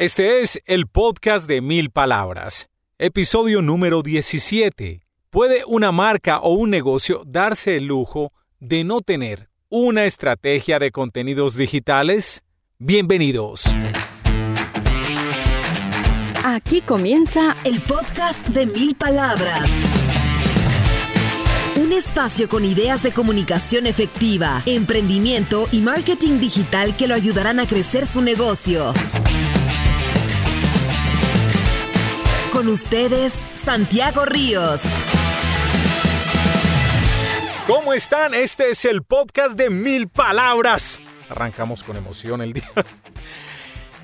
Este 0.00 0.40
es 0.40 0.62
el 0.64 0.86
podcast 0.86 1.46
de 1.46 1.60
mil 1.60 1.90
palabras, 1.90 2.70
episodio 2.96 3.60
número 3.60 4.00
17. 4.00 5.02
¿Puede 5.28 5.62
una 5.66 5.92
marca 5.92 6.40
o 6.40 6.54
un 6.54 6.70
negocio 6.70 7.22
darse 7.26 7.76
el 7.76 7.84
lujo 7.84 8.32
de 8.60 8.82
no 8.82 9.02
tener 9.02 9.50
una 9.68 10.06
estrategia 10.06 10.78
de 10.78 10.90
contenidos 10.90 11.54
digitales? 11.54 12.42
Bienvenidos. 12.78 13.64
Aquí 16.44 16.80
comienza 16.80 17.54
el 17.64 17.82
podcast 17.82 18.48
de 18.48 18.64
mil 18.64 18.94
palabras. 18.94 19.68
Un 21.76 21.92
espacio 21.92 22.48
con 22.48 22.64
ideas 22.64 23.02
de 23.02 23.12
comunicación 23.12 23.86
efectiva, 23.86 24.62
emprendimiento 24.64 25.68
y 25.72 25.80
marketing 25.82 26.40
digital 26.40 26.96
que 26.96 27.06
lo 27.06 27.14
ayudarán 27.14 27.60
a 27.60 27.66
crecer 27.66 28.06
su 28.06 28.22
negocio. 28.22 28.94
Con 32.60 32.68
ustedes, 32.68 33.32
Santiago 33.56 34.26
Ríos. 34.26 34.82
¿Cómo 37.66 37.94
están? 37.94 38.34
Este 38.34 38.68
es 38.68 38.84
el 38.84 39.02
podcast 39.02 39.56
de 39.56 39.70
mil 39.70 40.08
palabras. 40.08 41.00
Arrancamos 41.30 41.82
con 41.82 41.96
emoción 41.96 42.42
el 42.42 42.52
día. 42.52 42.70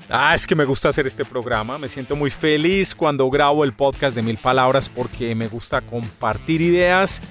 Ah, 0.09 0.33
es 0.33 0.47
que 0.47 0.55
me 0.55 0.65
gusta 0.65 0.89
hacer 0.89 1.05
este 1.05 1.23
programa. 1.23 1.77
Me 1.77 1.87
siento 1.87 2.15
muy 2.15 2.31
feliz 2.31 2.95
cuando 2.95 3.29
grabo 3.29 3.63
el 3.63 3.73
podcast 3.73 4.15
de 4.15 4.23
mil 4.23 4.37
palabras 4.37 4.89
porque 4.89 5.35
me 5.35 5.47
gusta 5.49 5.81
compartir 5.81 6.61
ideas. 6.61 7.21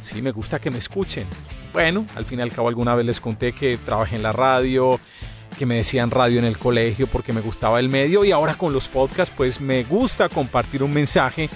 Sí, 0.00 0.22
me 0.22 0.30
gusta 0.30 0.60
que 0.60 0.70
me 0.70 0.78
escuchen. 0.78 1.26
Bueno, 1.72 2.06
al 2.14 2.24
fin 2.24 2.38
y 2.38 2.42
al 2.42 2.52
cabo 2.52 2.68
alguna 2.68 2.94
vez 2.94 3.06
les 3.06 3.20
conté 3.20 3.52
que 3.52 3.76
trabajé 3.76 4.14
en 4.14 4.22
la 4.22 4.32
radio, 4.32 5.00
que 5.56 5.66
me 5.66 5.76
decían 5.76 6.10
radio 6.10 6.38
en 6.38 6.44
el 6.44 6.58
colegio 6.58 7.06
porque 7.06 7.32
me 7.32 7.40
gustaba 7.40 7.80
el 7.80 7.88
medio 7.88 8.24
y 8.24 8.32
ahora 8.32 8.54
con 8.54 8.72
los 8.72 8.88
podcasts 8.88 9.34
pues 9.36 9.60
me 9.60 9.84
gusta 9.84 10.28
compartir 10.28 10.82
un 10.82 10.92
mensaje, 10.92 11.48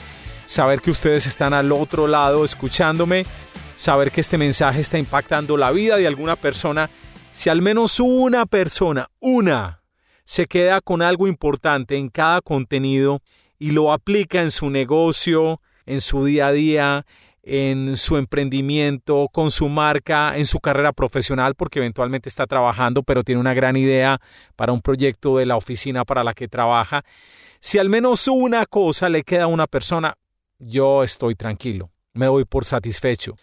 saber 0.46 0.80
que 0.80 0.90
ustedes 0.90 1.26
están 1.26 1.52
al 1.52 1.70
otro 1.72 2.06
lado 2.06 2.44
escuchándome, 2.44 3.26
saber 3.76 4.10
que 4.10 4.20
este 4.20 4.38
mensaje 4.38 4.80
está 4.80 4.98
impactando 4.98 5.56
la 5.56 5.70
vida 5.70 5.96
de 5.96 6.06
alguna 6.06 6.36
persona. 6.36 6.90
Si 7.32 7.48
al 7.48 7.62
menos 7.62 8.00
una 8.00 8.46
persona, 8.46 9.08
una, 9.20 9.82
se 10.24 10.46
queda 10.46 10.80
con 10.80 11.02
algo 11.02 11.26
importante 11.26 11.96
en 11.96 12.08
cada 12.08 12.40
contenido 12.40 13.22
y 13.58 13.72
lo 13.72 13.92
aplica 13.92 14.42
en 14.42 14.50
su 14.50 14.70
negocio, 14.70 15.60
en 15.86 16.00
su 16.00 16.24
día 16.24 16.48
a 16.48 16.52
día, 16.52 17.06
en 17.42 17.96
su 17.96 18.16
emprendimiento, 18.16 19.28
con 19.32 19.50
su 19.50 19.68
marca, 19.68 20.36
en 20.36 20.46
su 20.46 20.60
carrera 20.60 20.92
profesional, 20.92 21.54
porque 21.54 21.78
eventualmente 21.78 22.28
está 22.28 22.46
trabajando, 22.46 23.02
pero 23.02 23.22
tiene 23.22 23.40
una 23.40 23.54
gran 23.54 23.76
idea 23.76 24.20
para 24.56 24.72
un 24.72 24.82
proyecto 24.82 25.38
de 25.38 25.46
la 25.46 25.56
oficina 25.56 26.04
para 26.04 26.24
la 26.24 26.34
que 26.34 26.48
trabaja. 26.48 27.02
Si 27.60 27.78
al 27.78 27.88
menos 27.88 28.28
una 28.28 28.66
cosa 28.66 29.08
le 29.08 29.22
queda 29.22 29.44
a 29.44 29.48
una 29.48 29.66
persona, 29.66 30.14
yo 30.58 31.02
estoy 31.02 31.34
tranquilo, 31.34 31.90
me 32.12 32.26
doy 32.26 32.44
por 32.44 32.64
satisfecho. 32.64 33.36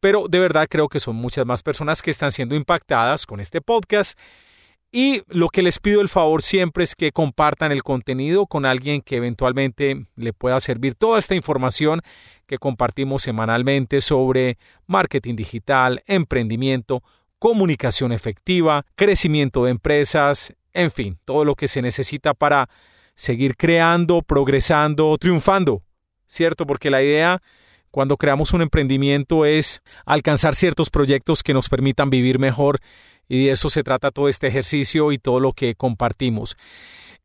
Pero 0.00 0.26
de 0.28 0.38
verdad 0.38 0.66
creo 0.68 0.88
que 0.88 1.00
son 1.00 1.16
muchas 1.16 1.46
más 1.46 1.62
personas 1.62 2.02
que 2.02 2.10
están 2.10 2.30
siendo 2.30 2.54
impactadas 2.54 3.24
con 3.24 3.40
este 3.40 3.60
podcast 3.60 4.18
y 4.96 5.24
lo 5.26 5.48
que 5.48 5.64
les 5.64 5.80
pido 5.80 6.00
el 6.00 6.08
favor 6.08 6.40
siempre 6.40 6.84
es 6.84 6.94
que 6.94 7.10
compartan 7.10 7.72
el 7.72 7.82
contenido 7.82 8.46
con 8.46 8.64
alguien 8.64 9.02
que 9.02 9.16
eventualmente 9.16 10.06
le 10.14 10.32
pueda 10.32 10.60
servir 10.60 10.94
toda 10.94 11.18
esta 11.18 11.34
información 11.34 12.00
que 12.46 12.58
compartimos 12.58 13.22
semanalmente 13.22 14.00
sobre 14.00 14.56
marketing 14.86 15.34
digital, 15.34 16.04
emprendimiento, 16.06 17.02
comunicación 17.40 18.12
efectiva, 18.12 18.86
crecimiento 18.94 19.64
de 19.64 19.72
empresas, 19.72 20.54
en 20.72 20.92
fin, 20.92 21.18
todo 21.24 21.44
lo 21.44 21.56
que 21.56 21.66
se 21.66 21.82
necesita 21.82 22.32
para 22.32 22.68
seguir 23.16 23.56
creando, 23.56 24.22
progresando, 24.22 25.18
triunfando, 25.18 25.82
¿cierto? 26.28 26.68
Porque 26.68 26.90
la 26.90 27.02
idea 27.02 27.42
cuando 27.94 28.16
creamos 28.16 28.52
un 28.52 28.60
emprendimiento 28.60 29.44
es 29.44 29.80
alcanzar 30.04 30.56
ciertos 30.56 30.90
proyectos 30.90 31.44
que 31.44 31.54
nos 31.54 31.68
permitan 31.68 32.10
vivir 32.10 32.40
mejor 32.40 32.80
y 33.28 33.46
de 33.46 33.52
eso 33.52 33.70
se 33.70 33.84
trata 33.84 34.10
todo 34.10 34.28
este 34.28 34.48
ejercicio 34.48 35.12
y 35.12 35.18
todo 35.18 35.38
lo 35.38 35.52
que 35.52 35.76
compartimos. 35.76 36.56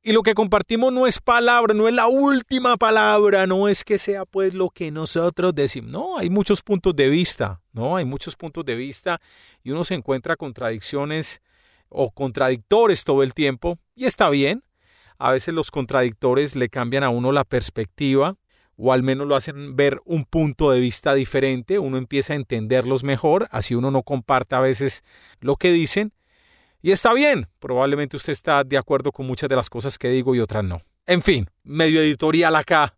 Y 0.04 0.12
lo 0.12 0.22
que 0.22 0.36
compartimos 0.36 0.94
no 0.94 1.08
es 1.08 1.22
palabra, 1.22 1.74
no 1.74 1.88
es 1.88 1.96
la 1.96 2.06
última 2.06 2.78
palabra, 2.78 3.48
no 3.48 3.68
es 3.68 3.84
que 3.84 3.98
sea 3.98 4.26
pues 4.26 4.54
lo 4.54 4.70
que 4.70 4.92
nosotros 4.92 5.56
decimos. 5.56 5.90
No, 5.90 6.20
hay 6.20 6.30
muchos 6.30 6.62
puntos 6.62 6.96
de 6.96 7.10
vista, 7.10 7.62
¿no? 7.74 7.98
Hay 7.98 8.06
muchos 8.06 8.36
puntos 8.36 8.64
de 8.64 8.76
vista 8.76 9.20
y 9.64 9.72
uno 9.72 9.84
se 9.84 9.96
encuentra 9.96 10.36
contradicciones 10.36 11.42
o 11.90 12.12
contradictores 12.12 13.06
todo 13.06 13.24
el 13.24 13.34
tiempo 13.34 13.80
y 13.96 14.06
está 14.06 14.30
bien. 14.30 14.64
A 15.18 15.32
veces 15.32 15.52
los 15.52 15.72
contradictores 15.72 16.56
le 16.56 16.70
cambian 16.70 17.04
a 17.04 17.10
uno 17.10 17.32
la 17.32 17.44
perspectiva 17.44 18.38
o 18.82 18.94
al 18.94 19.04
menos 19.04 19.28
lo 19.28 19.36
hacen 19.36 19.76
ver 19.76 20.00
un 20.06 20.24
punto 20.24 20.72
de 20.72 20.80
vista 20.80 21.14
diferente, 21.14 21.80
uno 21.80 21.98
empieza 21.98 22.32
a 22.32 22.38
entenderlos 22.38 23.04
mejor, 23.04 23.50
así 23.52 23.76
uno 23.76 23.92
no 23.92 24.04
comparte 24.04 24.56
a 24.56 24.62
veces 24.62 25.04
lo 25.42 25.58
que 25.58 25.72
dicen. 25.74 26.14
Y 26.82 26.92
está 26.92 27.14
bien, 27.14 27.50
probablemente 27.60 28.16
usted 28.16 28.32
está 28.32 28.64
de 28.64 28.78
acuerdo 28.78 29.12
con 29.12 29.28
muchas 29.28 29.50
de 29.50 29.58
las 29.58 29.70
cosas 29.70 29.98
que 29.98 30.08
digo 30.08 30.34
y 30.34 30.40
otras 30.40 30.64
no. 30.64 30.82
En 31.06 31.22
fin, 31.22 31.50
medio 31.64 32.02
editorial 32.02 32.56
acá 32.56 32.96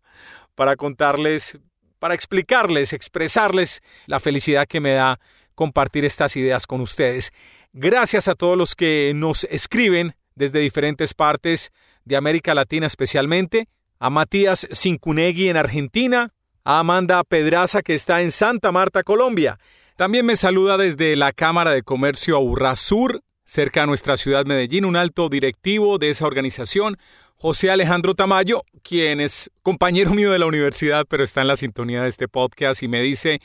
para 0.54 0.76
contarles, 0.76 1.58
para 1.98 2.14
explicarles, 2.14 2.92
expresarles 2.92 3.82
la 4.06 4.20
felicidad 4.20 4.68
que 4.68 4.78
me 4.78 4.92
da 4.92 5.18
compartir 5.56 6.04
estas 6.04 6.36
ideas 6.36 6.68
con 6.68 6.80
ustedes. 6.80 7.32
Gracias 7.72 8.28
a 8.28 8.36
todos 8.36 8.56
los 8.56 8.76
que 8.76 9.12
nos 9.16 9.44
escriben 9.44 10.14
desde 10.36 10.60
diferentes 10.60 11.12
partes 11.12 11.72
de 12.04 12.14
América 12.14 12.54
Latina 12.54 12.86
especialmente 12.86 13.68
a 14.02 14.10
Matías 14.10 14.66
Cincunegui 14.74 15.48
en 15.48 15.56
Argentina, 15.56 16.32
a 16.64 16.80
Amanda 16.80 17.22
Pedraza 17.22 17.82
que 17.82 17.94
está 17.94 18.20
en 18.20 18.32
Santa 18.32 18.72
Marta, 18.72 19.04
Colombia. 19.04 19.60
También 19.94 20.26
me 20.26 20.34
saluda 20.34 20.76
desde 20.76 21.14
la 21.14 21.30
Cámara 21.30 21.70
de 21.70 21.84
Comercio 21.84 22.34
Aurra 22.34 22.74
Sur, 22.74 23.22
cerca 23.44 23.82
de 23.82 23.86
nuestra 23.86 24.16
ciudad 24.16 24.44
Medellín, 24.44 24.86
un 24.86 24.96
alto 24.96 25.28
directivo 25.28 25.98
de 25.98 26.10
esa 26.10 26.26
organización, 26.26 26.98
José 27.36 27.70
Alejandro 27.70 28.14
Tamayo, 28.14 28.64
quien 28.82 29.20
es 29.20 29.52
compañero 29.62 30.14
mío 30.14 30.32
de 30.32 30.40
la 30.40 30.46
universidad, 30.46 31.06
pero 31.08 31.22
está 31.22 31.42
en 31.42 31.46
la 31.46 31.56
sintonía 31.56 32.02
de 32.02 32.08
este 32.08 32.26
podcast 32.26 32.82
y 32.82 32.88
me 32.88 33.02
dice, 33.02 33.38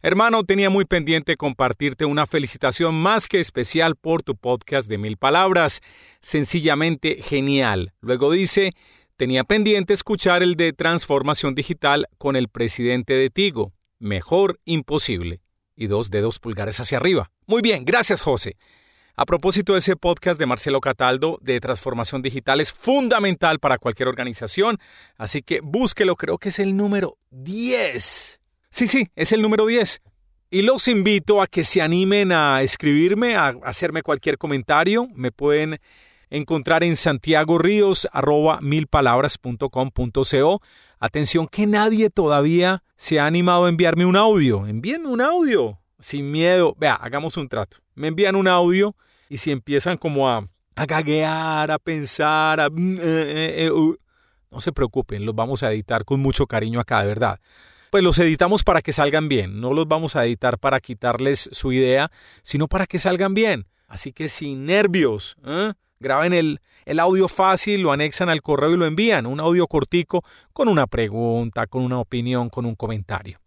hermano, 0.00 0.44
tenía 0.44 0.70
muy 0.70 0.84
pendiente 0.84 1.36
compartirte 1.36 2.04
una 2.04 2.28
felicitación 2.28 2.94
más 2.94 3.26
que 3.26 3.40
especial 3.40 3.96
por 3.96 4.22
tu 4.22 4.36
podcast 4.36 4.88
de 4.88 4.96
mil 4.96 5.16
palabras, 5.16 5.80
sencillamente 6.20 7.20
genial. 7.20 7.92
Luego 8.00 8.30
dice, 8.30 8.74
Tenía 9.16 9.44
pendiente 9.44 9.94
escuchar 9.94 10.42
el 10.42 10.56
de 10.56 10.72
transformación 10.72 11.54
digital 11.54 12.08
con 12.18 12.34
el 12.34 12.48
presidente 12.48 13.14
de 13.14 13.30
Tigo. 13.30 13.72
Mejor 14.00 14.58
imposible. 14.64 15.40
Y 15.76 15.86
dos 15.86 16.10
dedos 16.10 16.40
pulgares 16.40 16.80
hacia 16.80 16.98
arriba. 16.98 17.30
Muy 17.46 17.62
bien, 17.62 17.84
gracias 17.84 18.22
José. 18.22 18.56
A 19.14 19.24
propósito 19.24 19.74
de 19.74 19.78
ese 19.78 19.94
podcast 19.94 20.36
de 20.40 20.46
Marcelo 20.46 20.80
Cataldo 20.80 21.38
de 21.42 21.60
transformación 21.60 22.22
digital 22.22 22.60
es 22.60 22.72
fundamental 22.72 23.60
para 23.60 23.78
cualquier 23.78 24.08
organización, 24.08 24.78
así 25.16 25.42
que 25.42 25.60
búsquelo, 25.60 26.16
creo 26.16 26.38
que 26.38 26.48
es 26.48 26.58
el 26.58 26.76
número 26.76 27.16
10. 27.30 28.40
Sí, 28.70 28.88
sí, 28.88 29.10
es 29.14 29.30
el 29.30 29.42
número 29.42 29.66
10. 29.66 30.02
Y 30.50 30.62
los 30.62 30.88
invito 30.88 31.40
a 31.40 31.46
que 31.46 31.62
se 31.62 31.80
animen 31.82 32.32
a 32.32 32.62
escribirme, 32.62 33.36
a 33.36 33.54
hacerme 33.62 34.02
cualquier 34.02 34.38
comentario. 34.38 35.06
Me 35.14 35.30
pueden 35.30 35.78
encontrar 36.30 36.84
en 36.84 36.96
Santiago 36.96 37.58
Ríos 37.58 38.08
arroba 38.12 38.60
milpalabras.com.co. 38.60 40.62
Atención 40.98 41.48
que 41.48 41.66
nadie 41.66 42.10
todavía 42.10 42.82
se 42.96 43.20
ha 43.20 43.26
animado 43.26 43.66
a 43.66 43.68
enviarme 43.68 44.06
un 44.06 44.16
audio. 44.16 44.66
Envíenme 44.66 45.08
un 45.08 45.20
audio. 45.20 45.78
Sin 45.98 46.30
miedo. 46.30 46.74
Vea, 46.78 46.94
hagamos 46.94 47.36
un 47.36 47.48
trato. 47.48 47.78
Me 47.94 48.08
envían 48.08 48.36
un 48.36 48.48
audio 48.48 48.96
y 49.28 49.38
si 49.38 49.50
empiezan 49.50 49.96
como 49.96 50.28
a, 50.28 50.48
a 50.76 50.86
gaguear, 50.86 51.70
a 51.70 51.78
pensar, 51.78 52.60
a... 52.60 52.70
Mm, 52.70 52.94
eh, 52.94 52.98
eh, 53.02 53.68
eh, 53.68 53.96
no 54.50 54.60
se 54.60 54.72
preocupen, 54.72 55.26
los 55.26 55.34
vamos 55.34 55.64
a 55.64 55.72
editar 55.72 56.04
con 56.04 56.20
mucho 56.20 56.46
cariño 56.46 56.78
acá, 56.78 57.02
de 57.02 57.08
verdad 57.08 57.40
pues 57.94 58.02
los 58.02 58.18
editamos 58.18 58.64
para 58.64 58.82
que 58.82 58.90
salgan 58.90 59.28
bien. 59.28 59.60
No 59.60 59.72
los 59.72 59.86
vamos 59.86 60.16
a 60.16 60.24
editar 60.24 60.58
para 60.58 60.80
quitarles 60.80 61.48
su 61.52 61.70
idea, 61.70 62.10
sino 62.42 62.66
para 62.66 62.88
que 62.88 62.98
salgan 62.98 63.34
bien. 63.34 63.68
Así 63.86 64.12
que 64.12 64.28
sin 64.28 64.66
nervios, 64.66 65.36
¿eh? 65.46 65.74
Graben 66.00 66.32
el, 66.32 66.60
el 66.84 67.00
audio 67.00 67.28
fácil, 67.28 67.82
lo 67.82 67.92
anexan 67.92 68.28
al 68.28 68.42
correo 68.42 68.72
y 68.72 68.76
lo 68.76 68.86
envían, 68.86 69.26
un 69.26 69.40
audio 69.40 69.66
cortico 69.66 70.24
con 70.52 70.68
una 70.68 70.86
pregunta, 70.86 71.66
con 71.66 71.82
una 71.82 71.98
opinión, 71.98 72.50
con 72.50 72.66
un 72.66 72.74
comentario. 72.74 73.40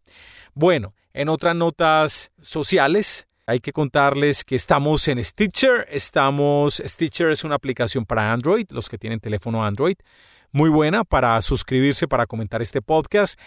Bueno, 0.54 0.94
en 1.14 1.30
otras 1.30 1.56
notas 1.56 2.32
sociales, 2.42 3.28
hay 3.50 3.62
que 3.62 3.72
contarles 3.72 4.44
que 4.44 4.56
estamos 4.56 5.08
en 5.08 5.24
Stitcher. 5.24 5.88
Estamos, 5.90 6.82
Stitcher 6.86 7.32
es 7.32 7.46
una 7.46 7.56
aplicación 7.56 8.06
para 8.06 8.34
Android, 8.34 8.68
los 8.72 8.90
que 8.90 8.98
tienen 8.98 9.22
teléfono 9.22 9.64
Android, 9.64 9.96
muy 10.52 10.70
buena 10.70 11.06
para 11.06 11.42
suscribirse, 11.42 12.10
para 12.10 12.26
comentar 12.26 12.62
este 12.62 12.82
podcast. 12.82 13.40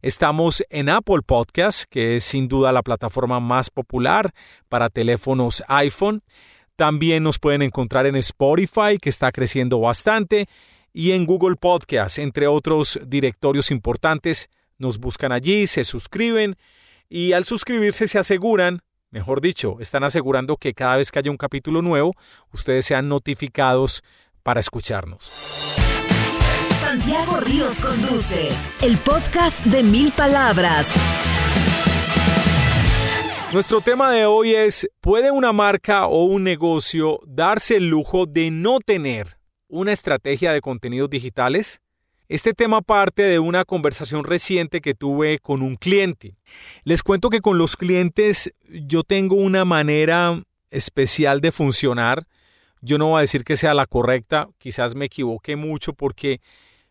Estamos 0.00 0.62
en 0.70 0.88
Apple 0.88 1.22
Podcast, 1.26 1.90
que 1.90 2.14
es 2.16 2.24
sin 2.24 2.46
duda 2.46 2.70
la 2.70 2.82
plataforma 2.84 3.40
más 3.40 3.68
popular 3.68 4.30
para 4.68 4.90
teléfonos 4.90 5.64
iPhone. 5.66 6.22
También 6.78 7.24
nos 7.24 7.40
pueden 7.40 7.62
encontrar 7.62 8.06
en 8.06 8.14
Spotify, 8.14 8.98
que 9.02 9.10
está 9.10 9.32
creciendo 9.32 9.80
bastante. 9.80 10.46
y 10.92 11.10
en 11.10 11.26
Google 11.26 11.56
Podcast, 11.56 12.18
entre 12.18 12.46
otros 12.46 13.00
directorios 13.04 13.72
importantes. 13.72 14.48
Nos 14.78 14.98
buscan 14.98 15.32
allí, 15.32 15.66
se 15.66 15.82
suscriben 15.82 16.54
y 17.08 17.32
al 17.32 17.44
suscribirse 17.44 18.06
se 18.06 18.20
aseguran, 18.20 18.80
mejor 19.10 19.40
dicho, 19.40 19.78
están 19.80 20.04
asegurando 20.04 20.56
que 20.56 20.72
cada 20.72 20.96
vez 20.96 21.10
que 21.10 21.18
haya 21.18 21.32
un 21.32 21.36
capítulo 21.36 21.82
nuevo, 21.82 22.14
ustedes 22.52 22.86
sean 22.86 23.08
notificados 23.08 24.04
para 24.44 24.60
escucharnos. 24.60 25.32
Santiago 26.80 27.40
Ríos 27.40 27.76
conduce 27.80 28.50
el 28.82 28.98
podcast 28.98 29.60
de 29.64 29.82
mil 29.82 30.12
palabras. 30.12 30.86
Nuestro 33.50 33.80
tema 33.80 34.10
de 34.12 34.26
hoy 34.26 34.54
es, 34.54 34.86
¿puede 35.00 35.30
una 35.30 35.54
marca 35.54 36.06
o 36.06 36.24
un 36.24 36.44
negocio 36.44 37.18
darse 37.26 37.76
el 37.76 37.88
lujo 37.88 38.26
de 38.26 38.50
no 38.50 38.78
tener 38.78 39.38
una 39.68 39.92
estrategia 39.92 40.52
de 40.52 40.60
contenidos 40.60 41.08
digitales? 41.08 41.80
Este 42.28 42.52
tema 42.52 42.82
parte 42.82 43.22
de 43.22 43.38
una 43.38 43.64
conversación 43.64 44.24
reciente 44.24 44.82
que 44.82 44.92
tuve 44.92 45.38
con 45.38 45.62
un 45.62 45.76
cliente. 45.76 46.36
Les 46.84 47.02
cuento 47.02 47.30
que 47.30 47.40
con 47.40 47.56
los 47.56 47.74
clientes 47.74 48.52
yo 48.68 49.02
tengo 49.02 49.36
una 49.36 49.64
manera 49.64 50.42
especial 50.68 51.40
de 51.40 51.50
funcionar. 51.50 52.26
Yo 52.82 52.98
no 52.98 53.08
voy 53.08 53.18
a 53.18 53.22
decir 53.22 53.44
que 53.44 53.56
sea 53.56 53.72
la 53.72 53.86
correcta, 53.86 54.50
quizás 54.58 54.94
me 54.94 55.06
equivoqué 55.06 55.56
mucho 55.56 55.94
porque 55.94 56.42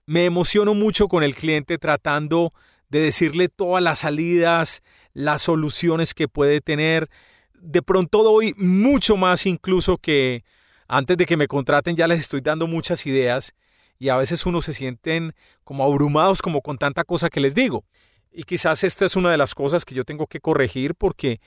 me 0.08 0.26
emociono 0.26 0.74
mucho 0.74 1.08
con 1.08 1.22
el 1.22 1.36
cliente 1.36 1.78
tratando 1.78 2.52
de 2.90 3.02
decirle 3.02 3.48
todas 3.48 3.84
las 3.84 4.00
salidas, 4.00 4.82
las 5.18 5.42
soluciones 5.42 6.14
que 6.14 6.28
puede 6.28 6.62
tener. 6.62 7.10
De 7.56 7.82
pronto 7.82 8.22
doy 8.22 8.54
mucho 8.56 9.18
más 9.18 9.48
incluso 9.48 9.98
que 9.98 10.44
antes 10.88 11.18
de 11.18 11.26
que 11.26 11.36
me 11.36 11.48
contraten 11.48 11.96
ya 11.96 12.08
les 12.08 12.20
estoy 12.20 12.42
dando 12.42 12.68
muchas 12.68 13.08
ideas 13.08 13.56
y 13.98 14.10
a 14.10 14.18
veces 14.18 14.46
uno 14.46 14.62
se 14.62 14.74
sienten 14.74 15.34
como 15.64 15.84
abrumados 15.84 16.44
como 16.44 16.62
con 16.62 16.78
tanta 16.78 17.04
cosa 17.04 17.32
que 17.32 17.40
les 17.40 17.56
digo. 17.56 17.84
Y 18.32 18.44
quizás 18.44 18.84
esta 18.84 19.06
es 19.06 19.16
una 19.16 19.32
de 19.32 19.38
las 19.38 19.56
cosas 19.56 19.86
que 19.86 19.96
yo 19.96 20.04
tengo 20.04 20.28
que 20.28 20.40
corregir 20.40 20.94
porque 20.94 21.42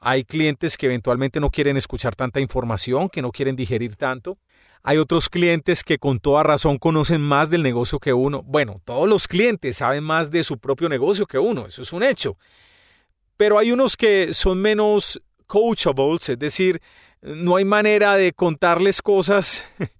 hay 0.00 0.24
clientes 0.24 0.76
que 0.76 0.86
eventualmente 0.86 1.38
no 1.38 1.50
quieren 1.50 1.76
escuchar 1.76 2.16
tanta 2.16 2.40
información, 2.40 3.08
que 3.08 3.22
no 3.22 3.30
quieren 3.30 3.54
digerir 3.54 3.94
tanto. 3.94 4.38
Hay 4.82 4.98
otros 4.98 5.28
clientes 5.28 5.84
que 5.84 5.98
con 5.98 6.18
toda 6.18 6.42
razón 6.42 6.78
conocen 6.78 7.20
más 7.20 7.48
del 7.48 7.62
negocio 7.62 8.00
que 8.00 8.12
uno. 8.12 8.42
Bueno, 8.42 8.80
todos 8.84 9.08
los 9.08 9.28
clientes 9.28 9.76
saben 9.76 10.02
más 10.02 10.32
de 10.32 10.42
su 10.42 10.58
propio 10.58 10.88
negocio 10.88 11.26
que 11.26 11.38
uno, 11.38 11.66
eso 11.66 11.80
es 11.80 11.92
un 11.92 12.02
hecho. 12.02 12.36
Pero 13.36 13.58
hay 13.58 13.72
unos 13.72 13.96
que 13.96 14.32
son 14.32 14.60
menos 14.60 15.20
coachables, 15.46 16.28
es 16.28 16.38
decir, 16.38 16.80
no 17.22 17.56
hay 17.56 17.64
manera 17.64 18.16
de 18.16 18.32
contarles 18.32 19.02
cosas 19.02 19.64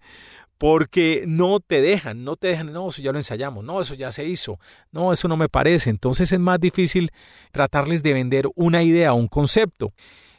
porque 0.59 1.25
no 1.27 1.61
te 1.61 1.81
dejan, 1.81 2.25
no 2.25 2.37
te 2.37 2.49
dejan, 2.49 2.73
no, 2.73 2.89
eso 2.91 3.03
ya 3.03 3.13
lo 3.13 3.19
ensayamos, 3.19 3.65
no, 3.65 3.81
eso 3.81 3.95
ya 3.95 4.13
se 4.13 4.25
hizo, 4.25 4.59
no, 4.93 5.13
eso 5.13 5.29
no 5.29 5.37
me 5.37 5.49
parece. 5.49 5.91
Entonces 5.91 6.33
es 6.33 6.41
más 6.41 6.61
difícil 6.61 7.11
tratarles 7.51 8.03
de 8.03 8.13
vender 8.13 8.49
una 8.55 8.83
idea, 8.83 9.13
un 9.13 9.29
concepto. 9.29 9.93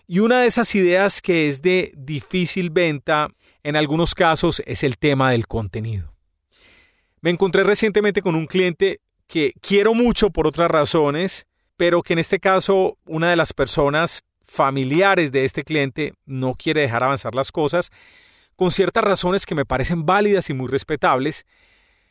Y 0.07 0.19
una 0.19 0.41
de 0.41 0.47
esas 0.47 0.73
ideas 0.75 1.21
que 1.21 1.49
es 1.49 1.61
de 1.61 1.91
difícil 1.95 2.69
venta, 2.69 3.29
en 3.63 3.75
algunos 3.75 4.13
casos, 4.13 4.61
es 4.65 4.83
el 4.83 4.97
tema 4.97 5.31
del 5.31 5.47
contenido. 5.47 6.13
Me 7.21 7.31
encontré 7.31 7.63
recientemente 7.63 8.21
con 8.21 8.35
un 8.35 8.45
cliente 8.45 9.01
que 9.25 9.53
quiero 9.59 9.95
mucho 9.95 10.29
por 10.29 10.45
otras 10.45 10.69
razones, 10.69 11.47
pero 11.77 12.01
que 12.01 12.13
en 12.13 12.19
este 12.19 12.39
caso 12.39 12.97
una 13.05 13.29
de 13.29 13.35
las 13.35 13.53
personas 13.53 14.23
familiares 14.41 15.31
de 15.31 15.45
este 15.45 15.63
cliente 15.63 16.13
no 16.25 16.53
quiere 16.53 16.81
dejar 16.81 17.03
avanzar 17.03 17.35
las 17.35 17.51
cosas 17.51 17.91
con 18.55 18.71
ciertas 18.71 19.03
razones 19.03 19.45
que 19.45 19.55
me 19.55 19.65
parecen 19.65 20.05
válidas 20.05 20.49
y 20.49 20.53
muy 20.53 20.67
respetables, 20.67 21.45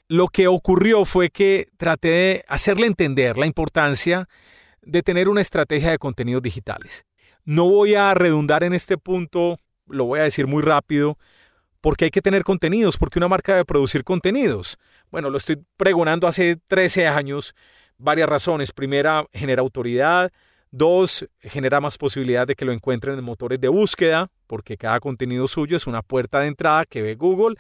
lo 0.09 0.29
que 0.29 0.47
ocurrió 0.47 1.05
fue 1.05 1.31
que 1.31 1.69
traté 1.77 2.09
de 2.09 2.45
hacerle 2.49 2.87
entender 2.87 3.39
la 3.39 3.47
importancia 3.47 4.29
de 4.83 5.03
tener 5.03 5.29
una 5.29 5.41
estrategia 5.41 5.91
de 5.91 5.99
contenidos 5.99 6.43
digitales. 6.43 7.07
No 7.45 7.69
voy 7.69 7.95
a 7.95 8.13
redundar 8.15 8.65
en 8.65 8.75
este 8.75 8.99
punto, 8.99 9.59
lo 9.87 10.05
voy 10.05 10.21
a 10.21 10.25
decir 10.25 10.47
muy 10.47 10.63
rápido, 10.63 11.19
porque 11.81 12.07
hay 12.07 12.11
que 12.11 12.23
tener 12.23 12.45
contenidos, 12.45 12.97
porque 12.97 13.19
una 13.19 13.29
marca 13.29 13.53
debe 13.53 13.65
producir 13.65 14.05
contenidos. 14.05 14.79
Bueno, 15.11 15.31
lo 15.31 15.39
estoy 15.39 15.63
pregonando 15.77 16.27
hace 16.27 16.57
13 16.67 17.07
años, 17.07 17.55
varias 18.05 18.29
razones. 18.29 18.71
Primera, 18.71 19.27
genera 19.33 19.63
autoridad. 19.63 20.31
Dos, 20.71 21.29
genera 21.41 21.81
más 21.81 21.99
posibilidad 21.99 22.47
de 22.47 22.55
que 22.55 22.65
lo 22.65 22.73
encuentren 22.73 23.17
en 23.17 23.25
motores 23.25 23.61
de 23.61 23.69
búsqueda, 23.69 24.31
porque 24.47 24.77
cada 24.77 24.99
contenido 25.01 25.47
suyo 25.47 25.77
es 25.77 25.87
una 25.87 26.03
puerta 26.03 26.41
de 26.41 26.49
entrada 26.49 26.85
que 26.85 27.01
ve 27.01 27.15
Google. 27.15 27.57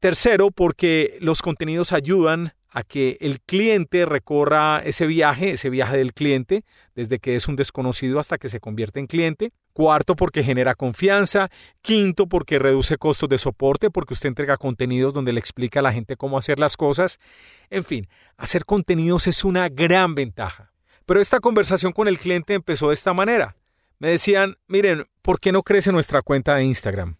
Tercero, 0.00 0.50
porque 0.50 1.18
los 1.20 1.42
contenidos 1.42 1.92
ayudan 1.92 2.52
a 2.70 2.82
que 2.84 3.16
el 3.20 3.40
cliente 3.40 4.06
recorra 4.06 4.80
ese 4.84 5.06
viaje, 5.06 5.50
ese 5.52 5.70
viaje 5.70 5.96
del 5.96 6.12
cliente, 6.12 6.62
desde 6.94 7.18
que 7.18 7.34
es 7.34 7.48
un 7.48 7.56
desconocido 7.56 8.20
hasta 8.20 8.38
que 8.38 8.48
se 8.48 8.60
convierte 8.60 9.00
en 9.00 9.06
cliente. 9.06 9.52
Cuarto, 9.76 10.16
porque 10.16 10.42
genera 10.42 10.74
confianza. 10.74 11.50
Quinto, 11.82 12.26
porque 12.28 12.58
reduce 12.58 12.96
costos 12.96 13.28
de 13.28 13.36
soporte, 13.36 13.90
porque 13.90 14.14
usted 14.14 14.30
entrega 14.30 14.56
contenidos 14.56 15.12
donde 15.12 15.34
le 15.34 15.38
explica 15.38 15.80
a 15.80 15.82
la 15.82 15.92
gente 15.92 16.16
cómo 16.16 16.38
hacer 16.38 16.58
las 16.58 16.78
cosas. 16.78 17.20
En 17.68 17.84
fin, 17.84 18.08
hacer 18.38 18.64
contenidos 18.64 19.26
es 19.26 19.44
una 19.44 19.68
gran 19.68 20.14
ventaja. 20.14 20.72
Pero 21.04 21.20
esta 21.20 21.40
conversación 21.40 21.92
con 21.92 22.08
el 22.08 22.18
cliente 22.18 22.54
empezó 22.54 22.88
de 22.88 22.94
esta 22.94 23.12
manera. 23.12 23.54
Me 23.98 24.08
decían, 24.08 24.56
miren, 24.66 25.10
¿por 25.20 25.40
qué 25.40 25.52
no 25.52 25.62
crece 25.62 25.92
nuestra 25.92 26.22
cuenta 26.22 26.54
de 26.54 26.64
Instagram? 26.64 27.16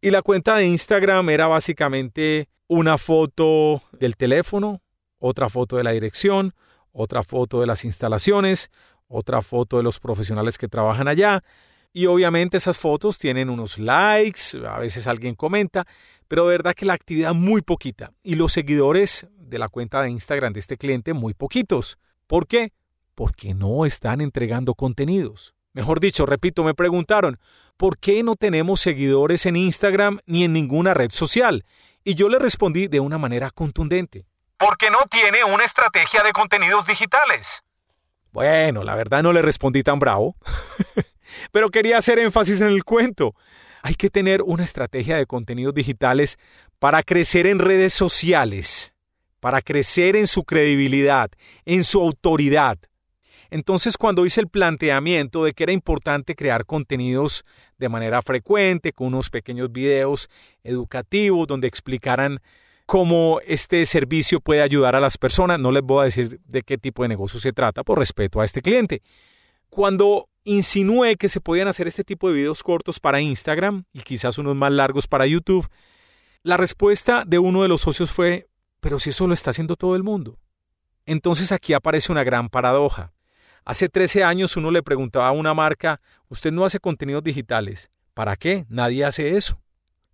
Y 0.00 0.10
la 0.10 0.22
cuenta 0.22 0.56
de 0.56 0.66
Instagram 0.66 1.30
era 1.30 1.46
básicamente 1.46 2.48
una 2.66 2.98
foto 2.98 3.80
del 3.92 4.16
teléfono, 4.16 4.82
otra 5.20 5.48
foto 5.48 5.76
de 5.76 5.84
la 5.84 5.92
dirección, 5.92 6.52
otra 6.90 7.22
foto 7.22 7.60
de 7.60 7.68
las 7.68 7.84
instalaciones, 7.84 8.72
otra 9.10 9.42
foto 9.42 9.76
de 9.76 9.82
los 9.82 10.00
profesionales 10.00 10.56
que 10.56 10.68
trabajan 10.68 11.08
allá. 11.08 11.44
Y 11.92 12.06
obviamente 12.06 12.56
esas 12.56 12.78
fotos 12.78 13.18
tienen 13.18 13.50
unos 13.50 13.78
likes, 13.78 14.56
a 14.66 14.78
veces 14.78 15.06
alguien 15.06 15.34
comenta, 15.34 15.86
pero 16.28 16.44
de 16.44 16.52
verdad 16.52 16.74
que 16.74 16.86
la 16.86 16.94
actividad 16.94 17.34
muy 17.34 17.60
poquita. 17.60 18.12
Y 18.22 18.36
los 18.36 18.52
seguidores 18.52 19.26
de 19.36 19.58
la 19.58 19.68
cuenta 19.68 20.00
de 20.00 20.10
Instagram 20.10 20.54
de 20.54 20.60
este 20.60 20.78
cliente 20.78 21.12
muy 21.12 21.34
poquitos. 21.34 21.98
¿Por 22.26 22.46
qué? 22.46 22.72
porque 23.20 23.52
no 23.52 23.84
están 23.84 24.22
entregando 24.22 24.74
contenidos. 24.74 25.54
Mejor 25.74 26.00
dicho, 26.00 26.24
repito, 26.24 26.64
me 26.64 26.72
preguntaron, 26.72 27.38
¿por 27.76 27.98
qué 27.98 28.22
no 28.22 28.34
tenemos 28.34 28.80
seguidores 28.80 29.44
en 29.44 29.56
Instagram 29.56 30.20
ni 30.24 30.44
en 30.44 30.54
ninguna 30.54 30.94
red 30.94 31.10
social? 31.10 31.66
Y 32.02 32.14
yo 32.14 32.30
le 32.30 32.38
respondí 32.38 32.88
de 32.88 32.98
una 32.98 33.18
manera 33.18 33.50
contundente. 33.50 34.24
Porque 34.58 34.90
no 34.90 35.00
tiene 35.10 35.44
una 35.44 35.66
estrategia 35.66 36.22
de 36.22 36.32
contenidos 36.32 36.86
digitales. 36.86 37.62
Bueno, 38.32 38.84
la 38.84 38.94
verdad 38.94 39.22
no 39.22 39.32
le 39.32 39.42
respondí 39.42 39.82
tan 39.82 39.98
bravo, 39.98 40.36
pero 41.52 41.70
quería 41.70 41.98
hacer 41.98 42.18
énfasis 42.18 42.60
en 42.60 42.68
el 42.68 42.84
cuento. 42.84 43.34
Hay 43.82 43.94
que 43.94 44.10
tener 44.10 44.42
una 44.42 44.64
estrategia 44.64 45.16
de 45.16 45.26
contenidos 45.26 45.74
digitales 45.74 46.38
para 46.78 47.02
crecer 47.02 47.46
en 47.46 47.58
redes 47.58 47.92
sociales, 47.92 48.94
para 49.40 49.62
crecer 49.62 50.16
en 50.16 50.26
su 50.26 50.44
credibilidad, 50.44 51.30
en 51.64 51.82
su 51.82 52.00
autoridad, 52.00 52.78
entonces, 53.50 53.96
cuando 53.98 54.24
hice 54.24 54.40
el 54.40 54.48
planteamiento 54.48 55.44
de 55.44 55.52
que 55.52 55.64
era 55.64 55.72
importante 55.72 56.36
crear 56.36 56.64
contenidos 56.64 57.44
de 57.78 57.88
manera 57.88 58.22
frecuente, 58.22 58.92
con 58.92 59.08
unos 59.08 59.28
pequeños 59.28 59.72
videos 59.72 60.28
educativos 60.62 61.48
donde 61.48 61.66
explicaran 61.66 62.40
cómo 62.90 63.38
este 63.46 63.86
servicio 63.86 64.40
puede 64.40 64.62
ayudar 64.62 64.96
a 64.96 65.00
las 65.00 65.16
personas, 65.16 65.60
no 65.60 65.70
les 65.70 65.84
voy 65.84 66.00
a 66.00 66.04
decir 66.06 66.40
de 66.44 66.62
qué 66.62 66.76
tipo 66.76 67.04
de 67.04 67.08
negocio 67.08 67.38
se 67.38 67.52
trata 67.52 67.84
por 67.84 68.00
respeto 68.00 68.40
a 68.40 68.44
este 68.44 68.62
cliente. 68.62 69.00
Cuando 69.68 70.28
insinué 70.42 71.14
que 71.14 71.28
se 71.28 71.40
podían 71.40 71.68
hacer 71.68 71.86
este 71.86 72.02
tipo 72.02 72.26
de 72.26 72.34
videos 72.34 72.64
cortos 72.64 72.98
para 72.98 73.20
Instagram 73.20 73.84
y 73.92 74.00
quizás 74.00 74.38
unos 74.38 74.56
más 74.56 74.72
largos 74.72 75.06
para 75.06 75.24
YouTube, 75.24 75.68
la 76.42 76.56
respuesta 76.56 77.22
de 77.24 77.38
uno 77.38 77.62
de 77.62 77.68
los 77.68 77.82
socios 77.82 78.10
fue, 78.10 78.48
pero 78.80 78.98
si 78.98 79.10
eso 79.10 79.28
lo 79.28 79.34
está 79.34 79.50
haciendo 79.50 79.76
todo 79.76 79.94
el 79.94 80.02
mundo. 80.02 80.40
Entonces 81.06 81.52
aquí 81.52 81.74
aparece 81.74 82.10
una 82.10 82.24
gran 82.24 82.48
paradoja. 82.48 83.12
Hace 83.64 83.88
13 83.88 84.24
años 84.24 84.56
uno 84.56 84.72
le 84.72 84.82
preguntaba 84.82 85.28
a 85.28 85.30
una 85.30 85.54
marca, 85.54 86.00
usted 86.28 86.50
no 86.50 86.64
hace 86.64 86.80
contenidos 86.80 87.22
digitales. 87.22 87.88
¿Para 88.14 88.34
qué? 88.34 88.66
Nadie 88.68 89.04
hace 89.04 89.36
eso. 89.36 89.62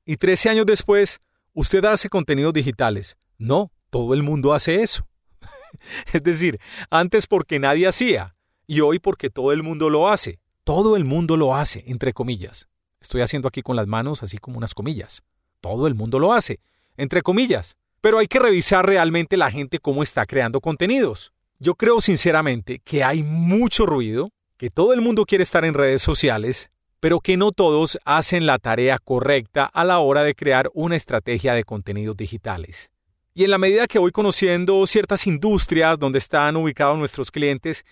Y 0.04 0.18
13 0.18 0.50
años 0.50 0.66
después, 0.66 1.22
usted 1.56 1.84
hace 1.86 2.08
contenidos 2.10 2.52
digitales. 2.52 3.16
No, 3.38 3.72
todo 3.90 4.14
el 4.14 4.22
mundo 4.22 4.52
hace 4.52 4.82
eso. 4.82 5.08
es 6.12 6.22
decir, 6.22 6.60
antes 6.90 7.26
porque 7.26 7.58
nadie 7.58 7.88
hacía 7.88 8.36
y 8.66 8.80
hoy 8.80 8.98
porque 8.98 9.30
todo 9.30 9.52
el 9.52 9.62
mundo 9.62 9.90
lo 9.90 10.08
hace. 10.08 10.38
Todo 10.64 10.96
el 10.96 11.04
mundo 11.04 11.36
lo 11.36 11.56
hace, 11.56 11.82
entre 11.86 12.12
comillas. 12.12 12.68
Estoy 13.00 13.22
haciendo 13.22 13.48
aquí 13.48 13.62
con 13.62 13.74
las 13.74 13.86
manos 13.86 14.22
así 14.22 14.36
como 14.38 14.58
unas 14.58 14.74
comillas. 14.74 15.22
Todo 15.60 15.86
el 15.86 15.94
mundo 15.94 16.18
lo 16.18 16.34
hace, 16.34 16.60
entre 16.96 17.22
comillas. 17.22 17.76
Pero 18.02 18.18
hay 18.18 18.26
que 18.26 18.38
revisar 18.38 18.84
realmente 18.84 19.36
la 19.38 19.50
gente 19.50 19.78
cómo 19.78 20.02
está 20.02 20.26
creando 20.26 20.60
contenidos. 20.60 21.32
Yo 21.58 21.74
creo 21.74 22.02
sinceramente 22.02 22.80
que 22.80 23.02
hay 23.02 23.22
mucho 23.22 23.86
ruido, 23.86 24.30
que 24.58 24.68
todo 24.68 24.92
el 24.92 25.00
mundo 25.00 25.24
quiere 25.24 25.42
estar 25.42 25.64
en 25.64 25.72
redes 25.72 26.02
sociales, 26.02 26.70
pero 27.00 27.20
que 27.20 27.36
no 27.36 27.52
todos 27.52 27.98
hacen 28.04 28.46
la 28.46 28.58
tarea 28.58 28.98
correcta 28.98 29.64
a 29.64 29.84
la 29.84 29.98
hora 29.98 30.24
de 30.24 30.34
crear 30.34 30.70
una 30.74 30.96
estrategia 30.96 31.54
de 31.54 31.64
contenidos 31.64 32.16
digitales. 32.16 32.90
Y 33.34 33.44
en 33.44 33.50
la 33.50 33.58
medida 33.58 33.86
que 33.86 33.98
voy 33.98 34.12
conociendo 34.12 34.86
ciertas 34.86 35.26
industrias 35.26 35.98
donde 35.98 36.18
están 36.18 36.56
ubicados 36.56 36.96
nuestros 36.98 37.30
clientes, 37.30 37.84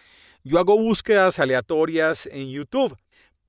yo 0.43 0.59
hago 0.59 0.79
búsquedas 0.79 1.39
aleatorias 1.39 2.27
en 2.33 2.51
YouTube, 2.51 2.97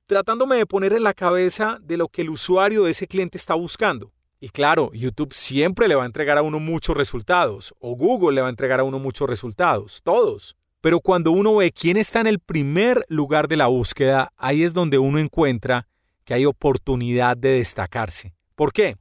tratándome 0.06 0.58
de 0.58 0.66
poner 0.66 0.94
en 0.94 1.04
la 1.04 1.14
cabeza 1.14 1.78
de 1.82 1.98
lo 1.98 2.10
que 2.10 2.22
el 2.22 2.30
usuario 2.30 2.84
de 2.84 2.92
ese 2.92 3.08
cliente 3.08 3.38
está 3.38 3.54
buscando. 3.54 4.12
Y 4.40 4.50
claro, 4.50 4.92
YouTube 4.94 5.34
siempre 5.34 5.88
le 5.88 5.96
va 5.96 6.04
a 6.04 6.06
entregar 6.06 6.38
a 6.38 6.42
uno 6.42 6.60
muchos 6.60 6.96
resultados, 6.96 7.74
o 7.80 7.96
Google 7.96 8.36
le 8.36 8.42
va 8.42 8.48
a 8.48 8.50
entregar 8.50 8.80
a 8.80 8.84
uno 8.84 9.00
muchos 9.00 9.30
resultados, 9.30 10.02
todos. 10.04 10.56
Pero 10.86 11.00
cuando 11.00 11.32
uno 11.32 11.56
ve 11.56 11.72
quién 11.72 11.98
está 11.98 12.22
en 12.22 12.27
el 12.27 12.38
primer 12.38 13.06
lugar 13.08 13.48
de 13.48 13.58
la 13.58 13.65
búsqueda, 13.65 14.32
ahí 14.38 14.62
es 14.62 14.72
donde 14.72 15.00
uno 15.00 15.18
encuentra 15.18 15.88
que 16.24 16.36
hay 16.36 16.46
oportunidad 16.46 17.36
de 17.36 17.54
destacarse. 17.54 18.36
¿Por 18.54 18.72
qué? 18.72 18.96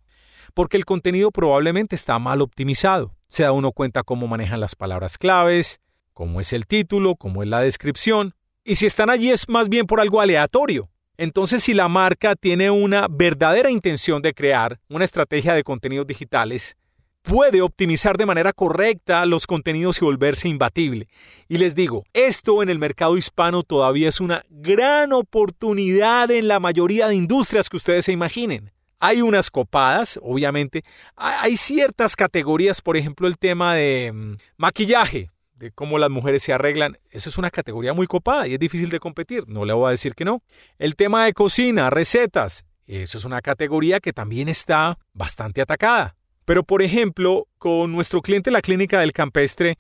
Porque 0.55 0.79
el 0.79 0.87
contenido 0.87 1.31
probablemente 1.31 1.95
está 1.95 2.19
mal 2.19 2.41
optimizado. 2.41 3.15
Se 3.29 3.43
da 3.43 3.53
uno 3.53 3.71
cuenta 3.71 4.03
cómo 4.03 4.27
manejan 4.27 4.61
las 4.61 4.77
palabras 4.77 5.19
claves, 5.19 5.83
cómo 6.15 6.41
es 6.41 6.55
el 6.55 6.67
título, 6.67 7.17
cómo 7.17 7.43
es 7.43 7.51
la 7.51 7.61
descripción. 7.61 8.33
Y 8.65 8.77
si 8.77 8.87
están 8.87 9.11
allí 9.11 9.31
es 9.31 9.47
más 9.51 9.69
bien 9.69 9.87
por 9.87 10.01
algo 10.01 10.23
aleatorio. 10.23 10.89
Entonces, 11.19 11.65
si 11.65 11.75
la 11.75 11.89
marca 11.89 12.35
tiene 12.35 12.71
una 12.71 13.09
verdadera 13.11 13.71
intención 13.71 14.23
de 14.23 14.33
crear 14.33 14.81
una 14.89 15.05
estrategia 15.05 15.53
de 15.53 15.65
contenidos 15.65 16.07
digitales, 16.07 16.79
puede 17.25 17.63
optimizar 17.63 18.19
de 18.19 18.27
manera 18.27 18.53
correcta 18.53 19.25
los 19.25 19.47
contenidos 19.47 20.01
y 20.01 20.05
volverse 20.05 20.47
imbatible. 20.47 21.09
Y 21.49 21.57
les 21.57 21.75
digo, 21.75 22.05
esto 22.13 22.63
en 22.63 22.69
el 22.69 22.79
mercado 22.79 23.17
hispano 23.17 23.63
todavía 23.63 24.11
es 24.11 24.21
una 24.21 24.45
gran 24.51 25.13
oportunidad 25.13 26.31
en 26.31 26.49
la 26.49 26.61
mayoría 26.61 27.09
de 27.09 27.15
industrias 27.15 27.71
que 27.71 27.79
ustedes 27.79 28.05
se 28.05 28.13
imaginen. 28.13 28.73
Hay 29.01 29.23
unas 29.23 29.51
copadas, 29.51 30.21
obviamente. 30.23 30.85
Hay 31.17 31.57
ciertas 31.57 32.15
categorías, 32.15 32.83
por 32.83 32.97
ejemplo, 32.97 33.27
el 33.27 33.39
tema 33.39 33.75
de 33.75 34.13
mm, 34.13 34.37
maquillaje, 34.59 35.31
de 35.55 35.71
cómo 35.71 35.97
las 35.97 36.11
mujeres 36.11 36.43
se 36.43 36.53
arreglan. 36.53 36.99
Eso 37.11 37.31
es 37.31 37.39
una 37.39 37.51
categoría 37.51 37.95
muy 37.95 38.07
copada 38.07 38.47
y 38.47 38.53
es 38.53 38.61
difícil 38.61 38.91
de 38.91 39.01
competir. 39.01 39.49
No 39.49 39.65
le 39.65 39.73
voy 39.73 39.89
a 39.89 39.93
decir 39.93 40.15
que 40.15 40.27
no. 40.27 40.43
El 40.79 40.95
tema 40.95 41.25
de 41.25 41.33
cocina, 41.33 41.89
recetas. 41.89 42.67
Eso 42.87 43.17
es 43.17 43.25
una 43.25 43.41
categoría 43.41 43.99
que 43.99 44.13
también 44.13 44.51
está 44.51 44.99
bastante 45.15 45.63
atacada. 45.63 46.17
Pero, 46.45 46.65
por 46.65 46.83
ejemplo, 46.83 47.47
con 47.59 47.93
nuestro 47.93 48.21
cliente, 48.23 48.51
la 48.51 48.61
Clínica 48.61 49.01
del 49.01 49.13
Campestre, 49.13 49.79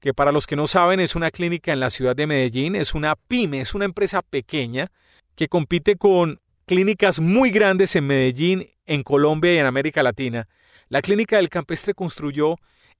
que 0.00 0.14
para 0.14 0.32
los 0.32 0.46
que 0.46 0.56
no 0.56 0.66
saben 0.66 1.00
es 1.00 1.14
una 1.14 1.30
clínica 1.30 1.72
en 1.72 1.80
la 1.80 1.90
ciudad 1.90 2.14
de 2.14 2.26
Medellín, 2.26 2.76
es 2.76 2.94
una 2.94 3.16
pyme, 3.16 3.60
es 3.60 3.74
una 3.74 3.86
empresa 3.86 4.22
pequeña 4.22 4.90
que 5.34 5.48
compite 5.48 5.96
con 5.96 6.40
clínicas 6.66 7.20
muy 7.20 7.50
grandes 7.50 7.96
en 7.96 8.06
Medellín, 8.06 8.70
en 8.86 9.02
Colombia 9.02 9.54
y 9.54 9.58
en 9.58 9.66
América 9.66 10.02
Latina, 10.02 10.46
la 10.88 11.02
Clínica 11.02 11.36
del 11.36 11.48
Campestre 11.48 11.94
construyó 11.94 12.56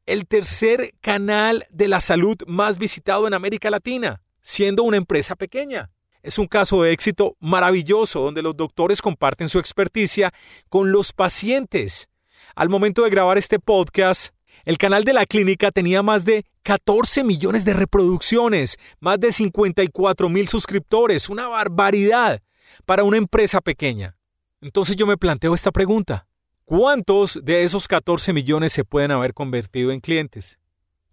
el 0.07 0.27
tercer 0.27 0.95
canal 1.01 1.67
de 1.71 1.89
la 1.89 2.01
salud 2.01 2.37
más 2.47 2.79
visitado 2.79 3.27
en 3.27 3.35
América 3.35 3.71
Latina, 3.71 4.23
siendo 4.43 4.83
una 4.83 4.97
empresa 4.97 5.37
pequeña. 5.37 5.91
Es 6.23 6.39
un 6.39 6.47
caso 6.47 6.83
de 6.83 6.93
éxito 6.93 7.37
maravilloso 7.41 8.21
donde 8.21 8.43
los 8.43 8.57
doctores 8.57 9.03
comparten 9.03 9.49
su 9.49 9.59
experticia 9.59 10.33
con 10.69 10.93
los 10.93 11.13
pacientes. 11.13 12.09
Al 12.57 12.69
momento 12.69 13.03
de 13.03 13.11
grabar 13.11 13.37
este 13.37 13.59
podcast, 13.59 14.33
el 14.65 14.79
canal 14.79 15.03
de 15.03 15.13
la 15.13 15.27
clínica 15.27 15.73
tenía 15.73 16.05
más 16.05 16.25
de 16.25 16.45
14 16.63 17.25
millones 17.25 17.65
de 17.65 17.75
reproducciones, 17.75 18.79
más 19.01 19.19
de 19.19 19.33
54 19.33 20.29
mil 20.29 20.47
suscriptores, 20.47 21.29
una 21.29 21.49
barbaridad 21.49 22.43
para 22.87 23.03
una 23.03 23.17
empresa 23.17 23.61
pequeña. 23.61 24.17
Entonces 24.61 24.95
yo 24.95 25.05
me 25.05 25.17
planteo 25.17 25.53
esta 25.53 25.73
pregunta. 25.73 26.29
¿Cuántos 26.65 27.41
de 27.43 27.65
esos 27.65 27.89
14 27.89 28.33
millones 28.33 28.73
se 28.73 28.85
pueden 28.85 29.11
haber 29.11 29.35
convertido 29.35 29.91
en 29.91 29.99
clientes? 29.99 30.61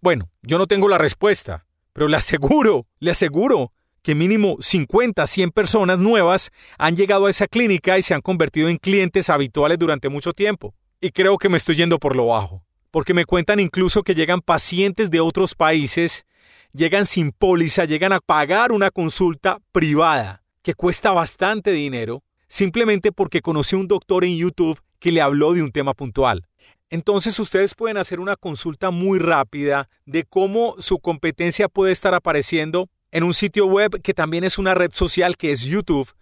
Bueno, 0.00 0.30
yo 0.42 0.58
no 0.58 0.68
tengo 0.68 0.88
la 0.88 0.96
respuesta, 0.96 1.66
pero 1.92 2.06
le 2.06 2.18
aseguro, 2.18 2.86
le 3.00 3.10
aseguro 3.10 3.72
que 4.02 4.14
mínimo 4.14 4.58
50, 4.60 5.26
100 5.26 5.50
personas 5.50 5.98
nuevas 5.98 6.52
han 6.78 6.94
llegado 6.94 7.26
a 7.26 7.30
esa 7.30 7.48
clínica 7.48 7.98
y 7.98 8.02
se 8.02 8.14
han 8.14 8.20
convertido 8.20 8.68
en 8.68 8.78
clientes 8.78 9.28
habituales 9.28 9.78
durante 9.80 10.08
mucho 10.08 10.32
tiempo. 10.32 10.72
Y 11.04 11.10
creo 11.10 11.36
que 11.36 11.48
me 11.48 11.56
estoy 11.56 11.74
yendo 11.74 11.98
por 11.98 12.14
lo 12.14 12.26
bajo, 12.26 12.62
porque 12.92 13.12
me 13.12 13.24
cuentan 13.24 13.58
incluso 13.58 14.04
que 14.04 14.14
llegan 14.14 14.40
pacientes 14.40 15.10
de 15.10 15.18
otros 15.18 15.56
países, 15.56 16.26
llegan 16.72 17.06
sin 17.06 17.32
póliza, 17.32 17.86
llegan 17.86 18.12
a 18.12 18.20
pagar 18.20 18.70
una 18.70 18.92
consulta 18.92 19.58
privada 19.72 20.44
que 20.62 20.74
cuesta 20.74 21.10
bastante 21.10 21.72
dinero 21.72 22.22
simplemente 22.46 23.10
porque 23.10 23.40
conoció 23.40 23.80
un 23.80 23.88
doctor 23.88 24.24
en 24.24 24.36
YouTube 24.36 24.80
que 25.00 25.10
le 25.10 25.20
habló 25.20 25.54
de 25.54 25.64
un 25.64 25.72
tema 25.72 25.92
puntual. 25.92 26.46
Entonces 26.88 27.36
ustedes 27.40 27.74
pueden 27.74 27.96
hacer 27.96 28.20
una 28.20 28.36
consulta 28.36 28.92
muy 28.92 29.18
rápida 29.18 29.88
de 30.06 30.22
cómo 30.22 30.76
su 30.78 31.00
competencia 31.00 31.68
puede 31.68 31.90
estar 31.90 32.14
apareciendo 32.14 32.88
en 33.10 33.24
un 33.24 33.34
sitio 33.34 33.66
web 33.66 34.00
que 34.02 34.14
también 34.14 34.44
es 34.44 34.56
una 34.56 34.76
red 34.76 34.92
social 34.92 35.36
que 35.36 35.50
es 35.50 35.64
YouTube, 35.64 36.12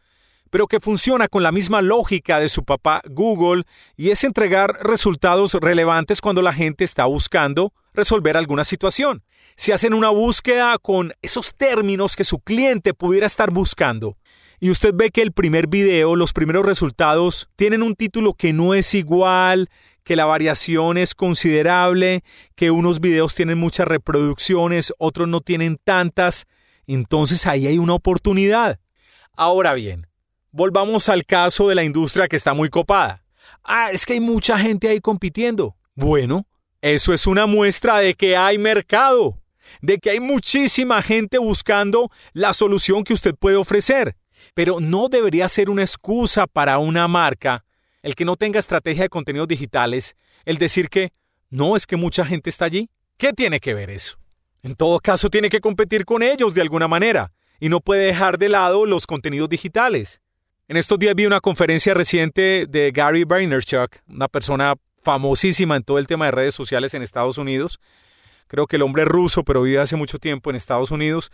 pero 0.51 0.67
que 0.67 0.81
funciona 0.81 1.29
con 1.29 1.43
la 1.43 1.53
misma 1.53 1.81
lógica 1.81 2.39
de 2.39 2.49
su 2.49 2.65
papá 2.65 3.03
Google 3.09 3.65
y 3.97 4.11
es 4.11 4.25
entregar 4.25 4.79
resultados 4.83 5.55
relevantes 5.55 6.21
cuando 6.21 6.43
la 6.43 6.53
gente 6.53 6.85
está 6.85 7.07
buscando 7.07 7.73
resolver 7.95 8.37
alguna 8.37 8.65
situación. 8.65 9.23
Si 9.57 9.73
hacen 9.73 9.95
una 9.95 10.11
búsqueda 10.11 10.79
con 10.79 11.13
esos 11.23 11.55
términos 11.55 12.17
que 12.17 12.25
su 12.25 12.41
cliente 12.41 12.95
pudiera 12.95 13.27
estar 13.27 13.51
buscando, 13.51 14.17
y 14.63 14.71
usted 14.71 14.93
ve 14.95 15.11
que 15.11 15.23
el 15.23 15.33
primer 15.33 15.69
video, 15.69 16.17
los 16.17 16.35
primeros 16.35 16.67
resultados, 16.67 17.49
tienen 17.57 17.83
un 17.83 17.95
título 17.95 18.35
que 18.35 18.53
no 18.53 18.75
es 18.75 18.95
igual, 18.95 19.71
que 20.05 20.17
la 20.17 20.27
variación 20.27 20.99
es 20.99 21.15
considerable, 21.15 22.23
que 22.57 22.71
unos 22.71 23.01
videos 23.01 23.35
tienen 23.35 23.59
muchas 23.59 23.89
reproducciones, 23.89 24.93
otros 24.99 25.29
no 25.29 25.41
tienen 25.41 25.79
tantas, 25.83 26.47
entonces 26.87 27.47
ahí 27.47 27.67
hay 27.67 27.79
una 27.79 27.95
oportunidad. 27.95 28.81
Ahora 29.35 29.73
bien, 29.73 30.07
volvamos 30.53 31.09
al 31.09 31.25
caso 31.25 31.69
de 31.69 31.75
la 31.75 31.85
industria 31.85 32.29
que 32.29 32.37
está 32.37 32.55
muy 32.55 32.69
copada. 32.69 33.23
Ah, 33.63 33.91
es 33.93 34.07
que 34.07 34.15
hay 34.15 34.21
mucha 34.21 34.59
gente 34.59 34.89
ahí 34.89 35.01
compitiendo. 35.01 35.77
Bueno, 35.95 36.47
eso 36.81 37.13
es 37.13 37.27
una 37.27 37.47
muestra 37.47 37.99
de 37.99 38.15
que 38.15 38.37
hay 38.37 38.59
mercado, 38.59 39.39
de 39.83 39.99
que 39.99 40.11
hay 40.11 40.21
muchísima 40.21 41.03
gente 41.03 41.39
buscando 41.39 42.11
la 42.33 42.53
solución 42.53 43.05
que 43.05 43.13
usted 43.13 43.35
puede 43.35 43.57
ofrecer. 43.57 44.17
Pero 44.55 44.81
no 44.81 45.09
debería 45.09 45.49
ser 45.49 45.71
una 45.71 45.83
excusa 45.83 46.47
para 46.47 46.79
una 46.79 47.07
marca 47.07 47.65
el 48.03 48.15
que 48.15 48.25
no 48.25 48.37
tenga 48.37 48.59
estrategia 48.59 49.03
de 49.03 49.09
contenidos 49.11 49.49
digitales, 49.49 50.17
el 50.45 50.59
decir 50.59 50.89
que 50.89 51.13
no 51.51 51.77
es 51.77 51.87
que 51.87 51.97
mucha 51.97 52.25
gente 52.25 52.51
está 52.51 52.65
allí. 52.65 52.89
¿Qué 53.19 53.33
tiene 53.33 53.61
que 53.61 53.75
ver 53.75 53.91
eso? 53.91 54.19
En 54.63 54.75
todo 54.75 54.99
caso, 55.01 55.29
tiene 55.29 55.51
que 55.51 55.61
competir 55.61 56.05
con 56.05 56.23
ellos 56.23 56.55
de 56.55 56.63
alguna 56.63 56.89
manera 56.89 57.33
y 57.59 57.69
no 57.69 57.81
puede 57.81 58.07
dejar 58.07 58.39
de 58.39 58.49
lado 58.49 58.87
los 58.87 59.07
contenidos 59.07 59.49
digitales. 59.49 60.23
En 60.71 60.77
estos 60.77 61.01
días 61.01 61.17
vi 61.17 61.27
una 61.27 61.41
conferencia 61.41 61.95
reciente 61.95 62.65
de 62.69 62.93
Gary 62.93 63.25
Vaynerchuk, 63.25 63.97
una 64.07 64.29
persona 64.29 64.77
famosísima 65.03 65.75
en 65.75 65.83
todo 65.83 65.99
el 65.99 66.07
tema 66.07 66.27
de 66.27 66.31
redes 66.31 66.55
sociales 66.55 66.95
en 66.95 67.03
Estados 67.03 67.39
Unidos. 67.39 67.81
Creo 68.47 68.69
que 68.69 68.77
el 68.77 68.83
hombre 68.83 69.03
es 69.03 69.09
ruso, 69.09 69.43
pero 69.43 69.63
vive 69.63 69.81
hace 69.81 69.97
mucho 69.97 70.21
tiempo 70.21 70.49
en 70.49 70.55
Estados 70.55 70.93
Unidos. 70.93 71.33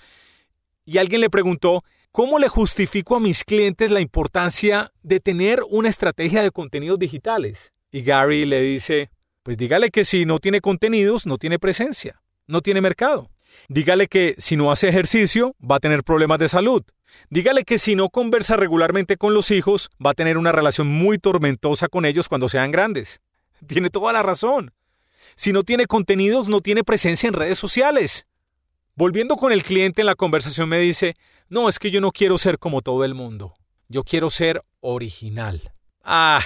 Y 0.86 0.96
alguien 0.96 1.20
le 1.20 1.28
preguntó 1.28 1.84
¿Cómo 2.12 2.38
le 2.38 2.48
justifico 2.48 3.14
a 3.14 3.20
mis 3.20 3.44
clientes 3.44 3.90
la 3.90 4.00
importancia 4.00 4.90
de 5.02 5.20
tener 5.20 5.60
una 5.68 5.90
estrategia 5.90 6.42
de 6.42 6.50
contenidos 6.50 6.98
digitales? 6.98 7.74
Y 7.92 8.04
Gary 8.04 8.46
le 8.46 8.62
dice, 8.62 9.10
pues 9.42 9.58
dígale 9.58 9.90
que 9.90 10.06
si 10.06 10.24
no 10.24 10.38
tiene 10.38 10.62
contenidos, 10.62 11.26
no 11.26 11.36
tiene 11.36 11.58
presencia, 11.58 12.22
no 12.46 12.62
tiene 12.62 12.80
mercado. 12.80 13.28
Dígale 13.68 14.06
que 14.06 14.34
si 14.38 14.56
no 14.56 14.70
hace 14.70 14.88
ejercicio, 14.88 15.54
va 15.58 15.76
a 15.76 15.80
tener 15.80 16.04
problemas 16.04 16.38
de 16.38 16.48
salud. 16.48 16.82
Dígale 17.30 17.64
que 17.64 17.78
si 17.78 17.96
no 17.96 18.10
conversa 18.10 18.56
regularmente 18.56 19.16
con 19.16 19.34
los 19.34 19.50
hijos, 19.50 19.90
va 20.04 20.10
a 20.10 20.14
tener 20.14 20.38
una 20.38 20.52
relación 20.52 20.86
muy 20.86 21.18
tormentosa 21.18 21.88
con 21.88 22.04
ellos 22.04 22.28
cuando 22.28 22.48
sean 22.48 22.70
grandes. 22.70 23.20
Tiene 23.66 23.90
toda 23.90 24.12
la 24.12 24.22
razón. 24.22 24.72
Si 25.34 25.52
no 25.52 25.64
tiene 25.64 25.86
contenidos, 25.86 26.48
no 26.48 26.60
tiene 26.60 26.84
presencia 26.84 27.26
en 27.28 27.34
redes 27.34 27.58
sociales. 27.58 28.26
Volviendo 28.94 29.36
con 29.36 29.52
el 29.52 29.62
cliente 29.62 30.00
en 30.02 30.06
la 30.06 30.14
conversación 30.14 30.68
me 30.68 30.78
dice, 30.78 31.14
no, 31.48 31.68
es 31.68 31.78
que 31.78 31.90
yo 31.90 32.00
no 32.00 32.12
quiero 32.12 32.38
ser 32.38 32.58
como 32.58 32.80
todo 32.80 33.04
el 33.04 33.14
mundo, 33.14 33.54
yo 33.88 34.04
quiero 34.04 34.30
ser 34.30 34.62
original. 34.80 35.74
Ah, 36.02 36.42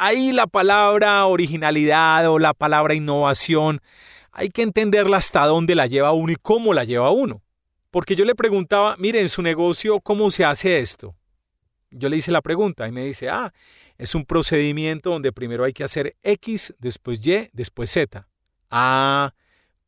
ahí 0.00 0.32
la 0.32 0.46
palabra 0.46 1.26
originalidad 1.26 2.28
o 2.30 2.38
la 2.38 2.54
palabra 2.54 2.94
innovación, 2.94 3.82
hay 4.32 4.48
que 4.48 4.62
entenderla 4.62 5.18
hasta 5.18 5.44
dónde 5.44 5.74
la 5.74 5.86
lleva 5.86 6.12
uno 6.12 6.32
y 6.32 6.36
cómo 6.36 6.72
la 6.72 6.84
lleva 6.84 7.10
uno. 7.10 7.42
Porque 7.90 8.16
yo 8.16 8.24
le 8.24 8.34
preguntaba, 8.34 8.96
mire, 8.98 9.20
en 9.20 9.28
su 9.28 9.42
negocio, 9.42 10.00
¿cómo 10.00 10.30
se 10.30 10.44
hace 10.44 10.78
esto? 10.78 11.14
Yo 11.90 12.08
le 12.08 12.16
hice 12.16 12.30
la 12.30 12.40
pregunta 12.40 12.88
y 12.88 12.92
me 12.92 13.04
dice, 13.04 13.28
ah, 13.28 13.52
es 13.98 14.14
un 14.14 14.24
procedimiento 14.24 15.10
donde 15.10 15.32
primero 15.32 15.64
hay 15.64 15.74
que 15.74 15.84
hacer 15.84 16.16
X, 16.22 16.74
después 16.78 17.24
Y, 17.26 17.50
después 17.52 17.90
Z. 17.90 18.26
Ah, 18.70 19.34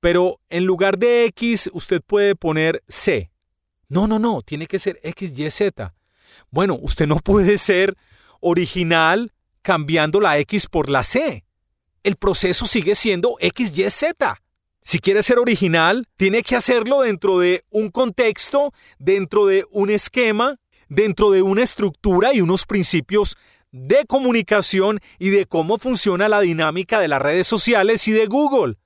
pero 0.01 0.41
en 0.51 0.67
lugar 0.67 0.99
de 0.99 1.25
X 1.27 1.71
usted 1.73 2.03
puede 2.03 2.35
poner 2.35 2.83
C. 2.87 3.31
No, 3.89 4.07
no, 4.07 4.19
no, 4.19 4.43
tiene 4.43 4.67
que 4.67 4.79
ser 4.79 5.01
X, 5.03 5.33
Y, 5.39 5.51
Z. 5.51 5.95
Bueno, 6.51 6.79
usted 6.83 7.07
no 7.07 7.17
puede 7.17 7.57
ser 7.57 7.95
original 8.41 9.33
cambiando 9.63 10.21
la 10.21 10.39
X 10.39 10.67
por 10.67 10.91
la 10.91 11.05
C. 11.05 11.45
el 12.03 12.17
proceso 12.17 12.67
sigue 12.67 12.95
siendo 12.97 13.37
XYZ. 13.41 14.05
Si 14.81 14.99
quiere 14.99 15.23
ser 15.23 15.39
original, 15.39 16.09
tiene 16.17 16.43
que 16.43 16.57
hacerlo 16.57 17.03
dentro 17.03 17.39
de 17.39 17.65
un 17.71 17.91
contexto, 17.91 18.73
dentro 18.99 19.47
de 19.47 19.65
un 19.71 19.91
esquema, 19.91 20.59
dentro 20.89 21.31
de 21.31 21.43
una 21.43 21.63
estructura 21.63 22.35
y 22.35 22.41
unos 22.41 22.67
principios 22.67 23.37
de 23.71 24.05
comunicación 24.07 25.01
y 25.21 25.31
de 25.31 25.47
cómo 25.47 25.79
funciona 25.79 26.29
la 26.29 26.41
dinámica 26.41 26.99
de 26.99 27.09
las 27.09 27.23
redes 27.23 27.47
sociales 27.47 28.07
y 28.09 28.13
de 28.13 28.27
Google. 28.27 28.77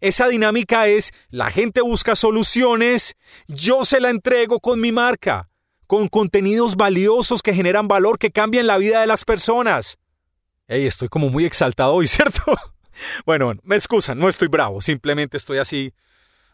Esa 0.00 0.28
dinámica 0.28 0.88
es, 0.88 1.12
la 1.30 1.50
gente 1.50 1.80
busca 1.80 2.16
soluciones, 2.16 3.14
yo 3.46 3.84
se 3.84 4.00
la 4.00 4.10
entrego 4.10 4.60
con 4.60 4.80
mi 4.80 4.90
marca, 4.90 5.48
con 5.92 6.08
contenidos 6.08 6.76
valiosos 6.76 7.42
que 7.42 7.52
generan 7.52 7.86
valor, 7.86 8.18
que 8.18 8.30
cambian 8.30 8.66
la 8.66 8.78
vida 8.78 9.02
de 9.02 9.06
las 9.06 9.26
personas. 9.26 9.98
Hey, 10.66 10.86
estoy 10.86 11.08
como 11.08 11.28
muy 11.28 11.44
exaltado 11.44 11.92
hoy, 11.92 12.06
¿cierto? 12.08 12.56
bueno, 13.26 13.52
me 13.62 13.76
excusan, 13.76 14.18
no 14.18 14.30
estoy 14.30 14.48
bravo, 14.48 14.80
simplemente 14.80 15.36
estoy 15.36 15.58
así 15.58 15.92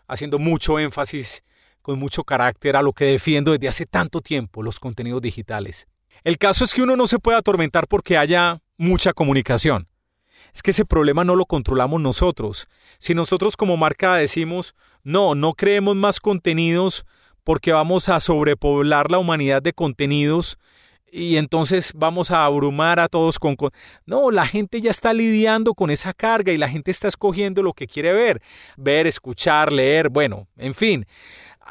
haciendo 0.08 0.40
mucho 0.40 0.80
énfasis 0.80 1.44
con 1.82 2.00
mucho 2.00 2.24
carácter 2.24 2.74
a 2.74 2.82
lo 2.82 2.92
que 2.92 3.04
defiendo 3.04 3.52
desde 3.52 3.68
hace 3.68 3.86
tanto 3.86 4.22
tiempo, 4.22 4.60
los 4.60 4.80
contenidos 4.80 5.22
digitales. 5.22 5.86
El 6.24 6.36
caso 6.36 6.64
es 6.64 6.74
que 6.74 6.82
uno 6.82 6.96
no 6.96 7.06
se 7.06 7.20
puede 7.20 7.38
atormentar 7.38 7.86
porque 7.86 8.18
haya 8.18 8.60
mucha 8.76 9.12
comunicación. 9.12 9.86
Es 10.52 10.64
que 10.64 10.72
ese 10.72 10.84
problema 10.84 11.22
no 11.22 11.36
lo 11.36 11.46
controlamos 11.46 12.00
nosotros. 12.00 12.66
Si 12.98 13.14
nosotros 13.14 13.56
como 13.56 13.76
marca 13.76 14.16
decimos, 14.16 14.74
no, 15.04 15.36
no 15.36 15.54
creemos 15.54 15.94
más 15.94 16.18
contenidos 16.18 17.06
porque 17.48 17.72
vamos 17.72 18.10
a 18.10 18.20
sobrepoblar 18.20 19.10
la 19.10 19.16
humanidad 19.16 19.62
de 19.62 19.72
contenidos 19.72 20.58
y 21.10 21.38
entonces 21.38 21.92
vamos 21.94 22.30
a 22.30 22.44
abrumar 22.44 23.00
a 23.00 23.08
todos 23.08 23.38
con... 23.38 23.56
No, 24.04 24.30
la 24.30 24.46
gente 24.46 24.82
ya 24.82 24.90
está 24.90 25.14
lidiando 25.14 25.72
con 25.72 25.88
esa 25.88 26.12
carga 26.12 26.52
y 26.52 26.58
la 26.58 26.68
gente 26.68 26.90
está 26.90 27.08
escogiendo 27.08 27.62
lo 27.62 27.72
que 27.72 27.86
quiere 27.86 28.12
ver, 28.12 28.42
ver, 28.76 29.06
escuchar, 29.06 29.72
leer, 29.72 30.10
bueno, 30.10 30.46
en 30.58 30.74
fin. 30.74 31.06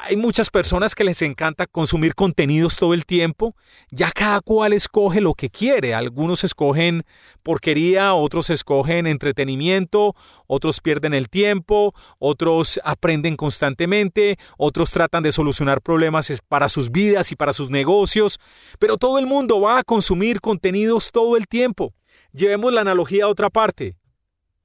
Hay 0.00 0.16
muchas 0.16 0.48
personas 0.48 0.94
que 0.94 1.02
les 1.02 1.22
encanta 1.22 1.66
consumir 1.66 2.14
contenidos 2.14 2.76
todo 2.76 2.94
el 2.94 3.04
tiempo. 3.04 3.56
Ya 3.90 4.12
cada 4.12 4.40
cual 4.40 4.72
escoge 4.72 5.20
lo 5.20 5.34
que 5.34 5.50
quiere. 5.50 5.92
Algunos 5.92 6.44
escogen 6.44 7.04
porquería, 7.42 8.14
otros 8.14 8.48
escogen 8.48 9.08
entretenimiento, 9.08 10.14
otros 10.46 10.80
pierden 10.80 11.14
el 11.14 11.28
tiempo, 11.28 11.94
otros 12.20 12.78
aprenden 12.84 13.36
constantemente, 13.36 14.38
otros 14.56 14.92
tratan 14.92 15.24
de 15.24 15.32
solucionar 15.32 15.82
problemas 15.82 16.32
para 16.46 16.68
sus 16.68 16.92
vidas 16.92 17.32
y 17.32 17.36
para 17.36 17.52
sus 17.52 17.68
negocios. 17.68 18.38
Pero 18.78 18.98
todo 18.98 19.18
el 19.18 19.26
mundo 19.26 19.60
va 19.60 19.80
a 19.80 19.84
consumir 19.84 20.40
contenidos 20.40 21.10
todo 21.10 21.36
el 21.36 21.48
tiempo. 21.48 21.92
Llevemos 22.32 22.72
la 22.72 22.82
analogía 22.82 23.24
a 23.24 23.28
otra 23.28 23.50
parte. 23.50 23.96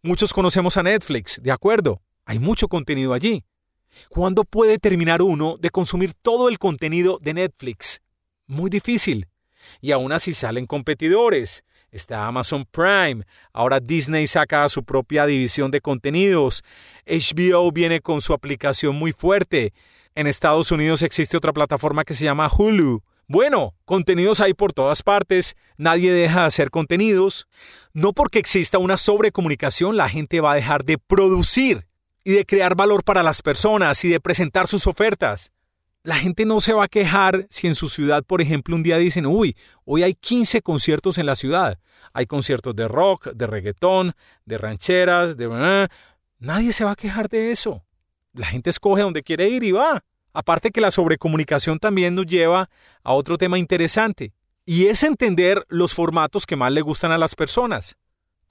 Muchos 0.03 0.31
conocemos 0.31 0.77
a 0.77 0.83
Netflix, 0.83 1.41
de 1.41 1.51
acuerdo. 1.51 2.01
Hay 2.25 2.37
mucho 2.37 2.67
contenido 2.67 3.13
allí. 3.13 3.43
¿Cuándo 4.09 4.43
puede 4.43 4.79
terminar 4.79 5.21
uno 5.21 5.57
de 5.59 5.69
consumir 5.69 6.13
todo 6.13 6.49
el 6.49 6.59
contenido 6.59 7.19
de 7.21 7.33
Netflix? 7.33 8.01
Muy 8.47 8.69
difícil. 8.69 9.27
Y 9.81 9.91
aún 9.91 10.11
así 10.11 10.33
salen 10.33 10.65
competidores. 10.65 11.63
Está 11.91 12.25
Amazon 12.25 12.65
Prime. 12.65 13.23
Ahora 13.53 13.79
Disney 13.79 14.25
saca 14.27 14.67
su 14.67 14.83
propia 14.83 15.25
división 15.25 15.71
de 15.71 15.79
contenidos. 15.79 16.63
HBO 17.05 17.71
viene 17.71 18.01
con 18.01 18.19
su 18.19 18.33
aplicación 18.33 18.95
muy 18.95 19.11
fuerte. 19.11 19.73
En 20.15 20.27
Estados 20.27 20.71
Unidos 20.71 21.01
existe 21.01 21.37
otra 21.37 21.53
plataforma 21.53 22.03
que 22.03 22.13
se 22.13 22.25
llama 22.25 22.49
Hulu. 22.51 23.03
Bueno, 23.27 23.73
contenidos 23.85 24.41
hay 24.41 24.53
por 24.53 24.73
todas 24.73 25.01
partes, 25.01 25.55
nadie 25.77 26.11
deja 26.11 26.41
de 26.41 26.47
hacer 26.47 26.69
contenidos. 26.69 27.47
No 27.93 28.11
porque 28.13 28.39
exista 28.39 28.79
una 28.79 28.97
sobrecomunicación 28.97 29.95
la 29.95 30.09
gente 30.09 30.41
va 30.41 30.51
a 30.51 30.55
dejar 30.55 30.83
de 30.83 30.97
producir 30.97 31.85
y 32.23 32.33
de 32.33 32.45
crear 32.45 32.75
valor 32.75 33.03
para 33.03 33.23
las 33.23 33.41
personas 33.41 34.03
y 34.03 34.09
de 34.09 34.19
presentar 34.19 34.67
sus 34.67 34.87
ofertas. 34.87 35.51
La 36.03 36.15
gente 36.15 36.45
no 36.45 36.59
se 36.59 36.73
va 36.73 36.85
a 36.85 36.89
quejar 36.89 37.47
si 37.49 37.67
en 37.67 37.75
su 37.75 37.89
ciudad, 37.89 38.23
por 38.23 38.41
ejemplo, 38.41 38.75
un 38.75 38.83
día 38.83 38.97
dicen, 38.97 39.25
uy, 39.25 39.55
hoy 39.85 40.03
hay 40.03 40.15
15 40.15 40.61
conciertos 40.61 41.17
en 41.17 41.25
la 41.25 41.35
ciudad. 41.35 41.79
Hay 42.11 42.25
conciertos 42.25 42.75
de 42.75 42.87
rock, 42.87 43.27
de 43.33 43.47
reggaetón, 43.47 44.13
de 44.45 44.57
rancheras, 44.57 45.37
de... 45.37 45.89
Nadie 46.39 46.73
se 46.73 46.83
va 46.83 46.91
a 46.91 46.95
quejar 46.95 47.29
de 47.29 47.51
eso. 47.51 47.85
La 48.33 48.47
gente 48.47 48.69
escoge 48.69 49.01
donde 49.01 49.23
quiere 49.23 49.47
ir 49.47 49.63
y 49.63 49.71
va. 49.71 50.03
Aparte 50.33 50.71
que 50.71 50.81
la 50.81 50.91
sobrecomunicación 50.91 51.79
también 51.79 52.15
nos 52.15 52.25
lleva 52.25 52.69
a 53.03 53.13
otro 53.13 53.37
tema 53.37 53.59
interesante, 53.59 54.33
y 54.65 54.87
es 54.87 55.03
entender 55.03 55.65
los 55.67 55.93
formatos 55.93 56.45
que 56.45 56.55
más 56.55 56.71
le 56.71 56.81
gustan 56.81 57.11
a 57.11 57.17
las 57.17 57.35
personas. 57.35 57.95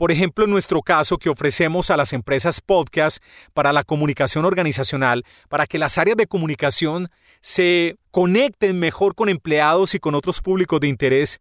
Por 0.03 0.11
ejemplo, 0.11 0.45
en 0.45 0.51
nuestro 0.51 0.83
caso 0.83 1.17
que 1.17 1.31
ofrecemos 1.31 1.89
a 1.89 1.97
las 1.97 2.13
empresas 2.13 2.61
podcast 2.61 3.23
para 3.55 3.73
la 3.73 3.85
comunicación 3.85 4.45
organizacional, 4.45 5.25
para 5.49 5.65
que 5.65 5.79
las 5.79 5.97
áreas 5.97 6.17
de 6.17 6.27
comunicación 6.27 7.09
se 7.41 7.95
conecten 8.11 8.81
mejor 8.81 9.15
con 9.15 9.29
empleados 9.29 9.95
y 9.95 10.01
con 10.01 10.17
otros 10.17 10.41
públicos 10.41 10.81
de 10.81 10.89
interés, 10.89 11.41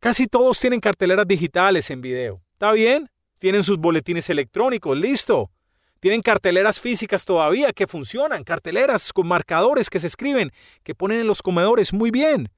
casi 0.00 0.26
todos 0.26 0.60
tienen 0.60 0.80
carteleras 0.80 1.26
digitales 1.26 1.88
en 1.88 2.02
video. 2.02 2.42
¿Está 2.52 2.72
bien? 2.72 3.08
Tienen 3.38 3.64
sus 3.64 3.78
boletines 3.78 4.28
electrónicos, 4.28 4.98
listo. 4.98 5.50
Tienen 5.98 6.20
carteleras 6.20 6.78
físicas 6.78 7.24
todavía 7.24 7.72
que 7.72 7.86
funcionan, 7.86 8.44
carteleras 8.44 9.14
con 9.14 9.26
marcadores 9.26 9.88
que 9.88 9.98
se 9.98 10.08
escriben, 10.08 10.52
que 10.82 10.94
ponen 10.94 11.20
en 11.20 11.26
los 11.26 11.40
comedores, 11.40 11.94
muy 11.94 12.10
bien. 12.10 12.50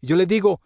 Yo 0.00 0.16
les 0.16 0.28
digo, 0.28 0.62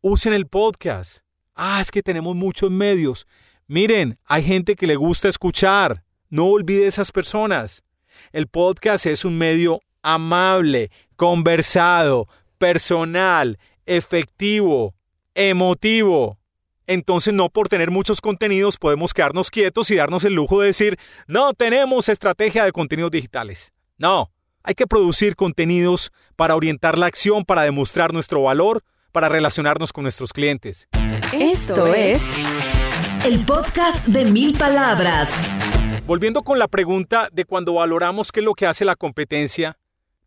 usen 0.00 0.32
el 0.32 0.46
podcast. 0.46 1.18
Ah, 1.54 1.82
es 1.82 1.90
que 1.90 2.02
tenemos 2.02 2.34
muchos 2.34 2.70
medios. 2.70 3.26
Miren, 3.66 4.18
hay 4.26 4.42
gente 4.42 4.76
que 4.76 4.86
le 4.86 4.96
gusta 4.96 5.28
escuchar. 5.28 6.04
No 6.28 6.46
olvide 6.46 6.86
esas 6.86 7.12
personas. 7.12 7.82
El 8.32 8.46
podcast 8.46 9.06
es 9.06 9.24
un 9.24 9.38
medio 9.38 9.80
amable, 10.02 10.90
conversado, 11.16 12.28
personal, 12.58 13.58
efectivo, 13.86 14.94
emotivo. 15.34 16.38
Entonces 16.86 17.32
no 17.32 17.48
por 17.48 17.68
tener 17.68 17.90
muchos 17.90 18.20
contenidos 18.20 18.76
podemos 18.76 19.14
quedarnos 19.14 19.50
quietos 19.50 19.90
y 19.90 19.96
darnos 19.96 20.24
el 20.24 20.34
lujo 20.34 20.60
de 20.60 20.66
decir, 20.66 20.98
no 21.26 21.54
tenemos 21.54 22.10
estrategia 22.10 22.66
de 22.66 22.72
contenidos 22.72 23.12
digitales. 23.12 23.72
No, 23.96 24.30
hay 24.62 24.74
que 24.74 24.86
producir 24.86 25.36
contenidos 25.36 26.12
para 26.36 26.54
orientar 26.54 26.98
la 26.98 27.06
acción, 27.06 27.46
para 27.46 27.62
demostrar 27.62 28.12
nuestro 28.12 28.42
valor, 28.42 28.84
para 29.10 29.30
relacionarnos 29.30 29.94
con 29.94 30.02
nuestros 30.02 30.34
clientes. 30.34 30.88
Esto 31.32 31.94
es 31.94 32.34
el 33.24 33.44
podcast 33.46 34.06
de 34.06 34.26
mil 34.26 34.56
palabras. 34.58 35.30
Volviendo 36.06 36.42
con 36.42 36.58
la 36.58 36.68
pregunta 36.68 37.28
de 37.32 37.46
cuando 37.46 37.74
valoramos 37.74 38.30
qué 38.30 38.40
es 38.40 38.44
lo 38.44 38.52
que 38.52 38.66
hace 38.66 38.84
la 38.84 38.96
competencia, 38.96 39.78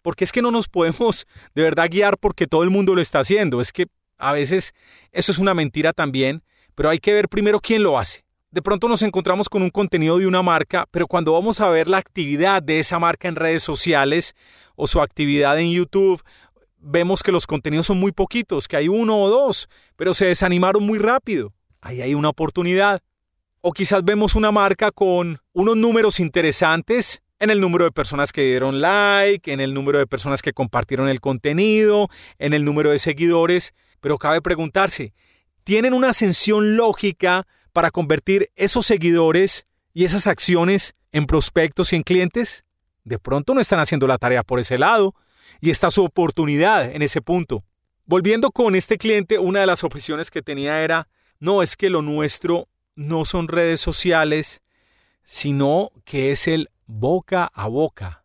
porque 0.02 0.24
es 0.24 0.32
que 0.32 0.42
no 0.42 0.50
nos 0.50 0.68
podemos 0.68 1.28
de 1.54 1.62
verdad 1.62 1.90
guiar 1.92 2.18
porque 2.18 2.48
todo 2.48 2.64
el 2.64 2.72
mundo 2.72 2.96
lo 2.96 3.02
está 3.02 3.20
haciendo. 3.20 3.62
Es 3.62 3.72
que 3.72 3.86
a 4.18 4.32
veces 4.32 4.74
eso 5.12 5.32
es 5.32 5.38
una 5.38 5.54
mentira 5.54 5.94
también, 5.94 6.44
pero 6.74 6.90
hay 6.90 6.98
que 6.98 7.14
ver 7.14 7.30
primero 7.30 7.60
quién 7.60 7.84
lo 7.84 8.00
hace. 8.00 8.26
De 8.50 8.62
pronto 8.64 8.88
nos 8.88 9.04
encontramos 9.04 9.50
con 9.50 9.62
un 9.62 9.70
contenido 9.70 10.18
de 10.18 10.26
una 10.26 10.42
marca, 10.42 10.88
pero 10.90 11.06
cuando 11.06 11.34
vamos 11.34 11.62
a 11.62 11.70
ver 11.70 11.88
la 11.88 11.98
actividad 11.98 12.64
de 12.64 12.80
esa 12.80 12.98
marca 12.98 13.28
en 13.28 13.36
redes 13.36 13.62
sociales 13.62 14.34
o 14.76 14.88
su 14.88 15.02
actividad 15.02 15.60
en 15.60 15.72
YouTube, 15.72 16.24
vemos 16.80 17.22
que 17.22 17.32
los 17.32 17.46
contenidos 17.46 17.86
son 17.86 18.00
muy 18.00 18.12
poquitos, 18.12 18.68
que 18.68 18.78
hay 18.78 18.88
uno 18.88 19.22
o 19.22 19.30
dos, 19.30 19.70
pero 19.96 20.16
se 20.16 20.26
desanimaron 20.26 20.84
muy 20.84 20.98
rápido 20.98 21.54
ahí 21.88 22.02
hay 22.02 22.14
una 22.14 22.30
oportunidad. 22.30 23.02
O 23.62 23.72
quizás 23.72 24.04
vemos 24.04 24.36
una 24.36 24.52
marca 24.52 24.92
con 24.92 25.40
unos 25.54 25.78
números 25.78 26.20
interesantes 26.20 27.24
en 27.40 27.50
el 27.50 27.62
número 27.62 27.86
de 27.86 27.92
personas 27.92 28.34
que 28.34 28.44
dieron 28.44 28.82
like, 28.82 29.52
en 29.52 29.62
el 29.62 29.74
número 29.74 30.00
de 30.00 30.08
personas 30.08 30.42
que 30.42 30.54
compartieron 30.54 31.08
el 31.08 31.22
contenido, 31.22 32.10
en 32.40 32.54
el 32.54 32.66
número 32.66 32.92
de 32.92 33.00
seguidores, 33.00 33.74
pero 34.02 34.18
cabe 34.18 34.42
preguntarse, 34.42 35.14
¿tienen 35.64 35.94
una 35.94 36.10
ascensión 36.10 36.76
lógica 36.76 37.48
para 37.74 37.92
convertir 37.92 38.52
esos 38.56 38.86
seguidores 38.86 39.66
y 39.94 40.04
esas 40.04 40.28
acciones 40.28 40.96
en 41.12 41.26
prospectos 41.26 41.94
y 41.94 41.96
en 41.96 42.04
clientes? 42.04 42.66
De 43.04 43.20
pronto 43.20 43.54
no 43.54 43.62
están 43.62 43.80
haciendo 43.80 44.08
la 44.08 44.18
tarea 44.18 44.44
por 44.44 44.60
ese 44.60 44.78
lado 44.78 45.16
y 45.62 45.70
está 45.70 45.90
su 45.90 46.04
oportunidad 46.04 46.92
en 46.92 47.02
ese 47.02 47.22
punto. 47.22 47.64
Volviendo 48.06 48.52
con 48.52 48.76
este 48.76 48.98
cliente, 48.98 49.40
una 49.40 49.62
de 49.62 49.68
las 49.68 49.84
objeciones 49.84 50.32
que 50.32 50.42
tenía 50.42 50.82
era, 50.82 51.08
no, 51.40 51.62
es 51.62 51.78
que 51.78 51.90
lo 51.90 52.02
nuestro 52.02 52.68
no 52.96 53.26
son 53.26 53.48
redes 53.48 53.80
sociales, 53.80 54.62
sino 55.24 55.92
que 56.04 56.32
es 56.32 56.48
el 56.48 56.70
boca 56.88 57.50
a 57.54 57.68
boca. 57.68 58.24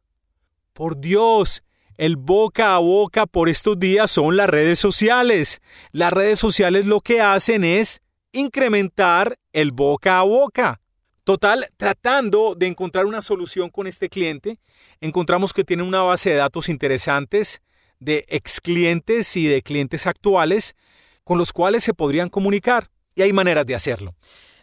Por 0.73 0.99
Dios, 0.99 1.63
el 1.99 2.17
boca 2.17 2.75
a 2.75 2.79
boca 2.79 3.27
por 3.27 3.49
estos 3.49 3.79
días 3.79 4.11
son 4.11 4.37
las 4.37 4.49
redes 4.49 4.79
sociales. 4.79 5.61
Las 5.91 6.13
redes 6.13 6.39
sociales 6.39 6.87
lo 6.87 7.01
que 7.01 7.21
hacen 7.21 7.65
es 7.65 8.01
incrementar 8.33 9.39
el 9.53 9.73
boca 9.73 10.19
a 10.19 10.23
boca. 10.23 10.81
Total, 11.25 11.69
tratando 11.77 12.55
de 12.57 12.67
encontrar 12.67 13.05
una 13.07 13.23
solución 13.23 13.69
con 13.69 13.87
este 13.87 14.09
cliente, 14.09 14.59
encontramos 15.01 15.53
que 15.53 15.65
tiene 15.65 15.83
una 15.83 16.01
base 16.01 16.31
de 16.31 16.37
datos 16.37 16.69
interesantes 16.69 17.61
de 18.01 18.25
ex 18.29 18.61
clientes 18.61 19.37
y 19.37 19.47
de 19.47 19.63
clientes 19.63 20.07
actuales 20.07 20.75
con 21.23 21.39
los 21.39 21.53
cuales 21.53 21.85
se 21.85 21.95
podrían 21.95 22.29
comunicar 22.29 22.91
y 23.15 23.23
hay 23.23 23.33
maneras 23.33 23.67
de 23.67 23.75
hacerlo. 23.75 24.15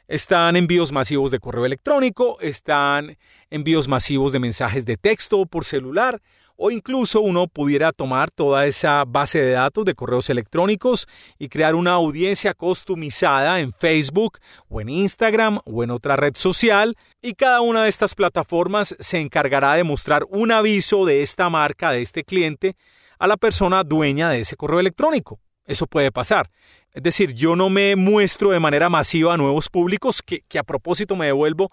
Están 0.07 0.55
envíos 0.55 0.91
masivos 0.91 1.29
de 1.29 1.39
correo 1.39 1.65
electrónico, 1.65 2.39
están 2.41 3.17
envíos 3.51 3.87
masivos 3.87 4.31
de 4.31 4.39
mensajes 4.39 4.85
de 4.85 4.97
texto 4.97 5.45
por 5.45 5.65
celular, 5.65 6.19
o 6.61 6.71
incluso 6.71 7.21
uno 7.21 7.47
pudiera 7.47 7.93
tomar 7.93 8.29
toda 8.29 8.65
esa 8.65 9.05
base 9.05 9.39
de 9.41 9.51
datos 9.51 9.85
de 9.85 9.95
correos 9.95 10.29
electrónicos 10.29 11.07
y 11.37 11.47
crear 11.47 11.73
una 11.73 11.93
audiencia 11.93 12.53
customizada 12.53 13.61
en 13.61 13.71
Facebook 13.71 14.39
o 14.67 14.81
en 14.81 14.89
Instagram 14.89 15.59
o 15.63 15.83
en 15.85 15.91
otra 15.91 16.17
red 16.17 16.35
social 16.35 16.97
y 17.21 17.33
cada 17.35 17.61
una 17.61 17.83
de 17.83 17.89
estas 17.89 18.13
plataformas 18.13 18.93
se 18.99 19.19
encargará 19.19 19.75
de 19.75 19.85
mostrar 19.85 20.25
un 20.29 20.51
aviso 20.51 21.05
de 21.05 21.21
esta 21.21 21.49
marca, 21.49 21.91
de 21.91 22.01
este 22.01 22.25
cliente, 22.25 22.75
a 23.19 23.27
la 23.27 23.37
persona 23.37 23.85
dueña 23.85 24.29
de 24.29 24.41
ese 24.41 24.57
correo 24.57 24.81
electrónico. 24.81 25.39
Eso 25.69 25.85
puede 25.85 26.11
pasar. 26.11 26.49
Es 26.93 27.03
decir, 27.03 27.35
yo 27.35 27.55
no 27.55 27.69
me 27.69 27.95
muestro 27.95 28.49
de 28.49 28.59
manera 28.59 28.89
masiva 28.89 29.35
a 29.35 29.37
nuevos 29.37 29.69
públicos, 29.69 30.23
que, 30.23 30.41
que 30.47 30.57
a 30.57 30.63
propósito 30.63 31.15
me 31.15 31.27
devuelvo. 31.27 31.71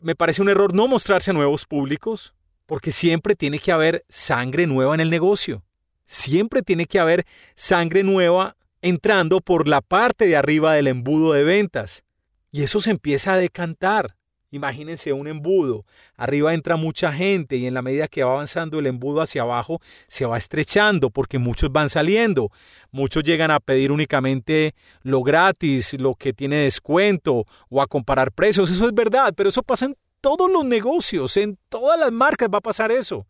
Me 0.00 0.16
parece 0.16 0.42
un 0.42 0.48
error 0.48 0.74
no 0.74 0.88
mostrarse 0.88 1.30
a 1.30 1.34
nuevos 1.34 1.64
públicos 1.64 2.34
porque 2.66 2.90
siempre 2.90 3.36
tiene 3.36 3.60
que 3.60 3.70
haber 3.70 4.04
sangre 4.08 4.66
nueva 4.66 4.94
en 4.94 5.00
el 5.00 5.10
negocio. 5.10 5.62
Siempre 6.06 6.62
tiene 6.62 6.86
que 6.86 6.98
haber 6.98 7.24
sangre 7.54 8.02
nueva 8.02 8.56
entrando 8.82 9.40
por 9.40 9.68
la 9.68 9.80
parte 9.80 10.26
de 10.26 10.36
arriba 10.36 10.74
del 10.74 10.88
embudo 10.88 11.32
de 11.32 11.44
ventas. 11.44 12.02
Y 12.50 12.64
eso 12.64 12.80
se 12.80 12.90
empieza 12.90 13.34
a 13.34 13.38
decantar. 13.38 14.16
Imagínense 14.56 15.12
un 15.12 15.28
embudo. 15.28 15.84
Arriba 16.16 16.54
entra 16.54 16.76
mucha 16.76 17.12
gente 17.12 17.56
y 17.56 17.66
en 17.66 17.74
la 17.74 17.82
medida 17.82 18.08
que 18.08 18.24
va 18.24 18.32
avanzando 18.32 18.78
el 18.78 18.86
embudo 18.86 19.20
hacia 19.20 19.42
abajo 19.42 19.80
se 20.08 20.26
va 20.26 20.38
estrechando 20.38 21.10
porque 21.10 21.38
muchos 21.38 21.70
van 21.70 21.90
saliendo. 21.90 22.50
Muchos 22.90 23.22
llegan 23.22 23.50
a 23.50 23.60
pedir 23.60 23.92
únicamente 23.92 24.74
lo 25.02 25.22
gratis, 25.22 25.94
lo 25.94 26.14
que 26.14 26.32
tiene 26.32 26.56
descuento 26.56 27.44
o 27.68 27.82
a 27.82 27.86
comparar 27.86 28.32
precios. 28.32 28.70
Eso 28.70 28.86
es 28.86 28.94
verdad, 28.94 29.34
pero 29.36 29.50
eso 29.50 29.62
pasa 29.62 29.86
en 29.86 29.96
todos 30.20 30.50
los 30.50 30.64
negocios, 30.64 31.36
en 31.36 31.58
todas 31.68 32.00
las 32.00 32.10
marcas 32.10 32.48
va 32.52 32.58
a 32.58 32.62
pasar 32.62 32.90
eso. 32.90 33.26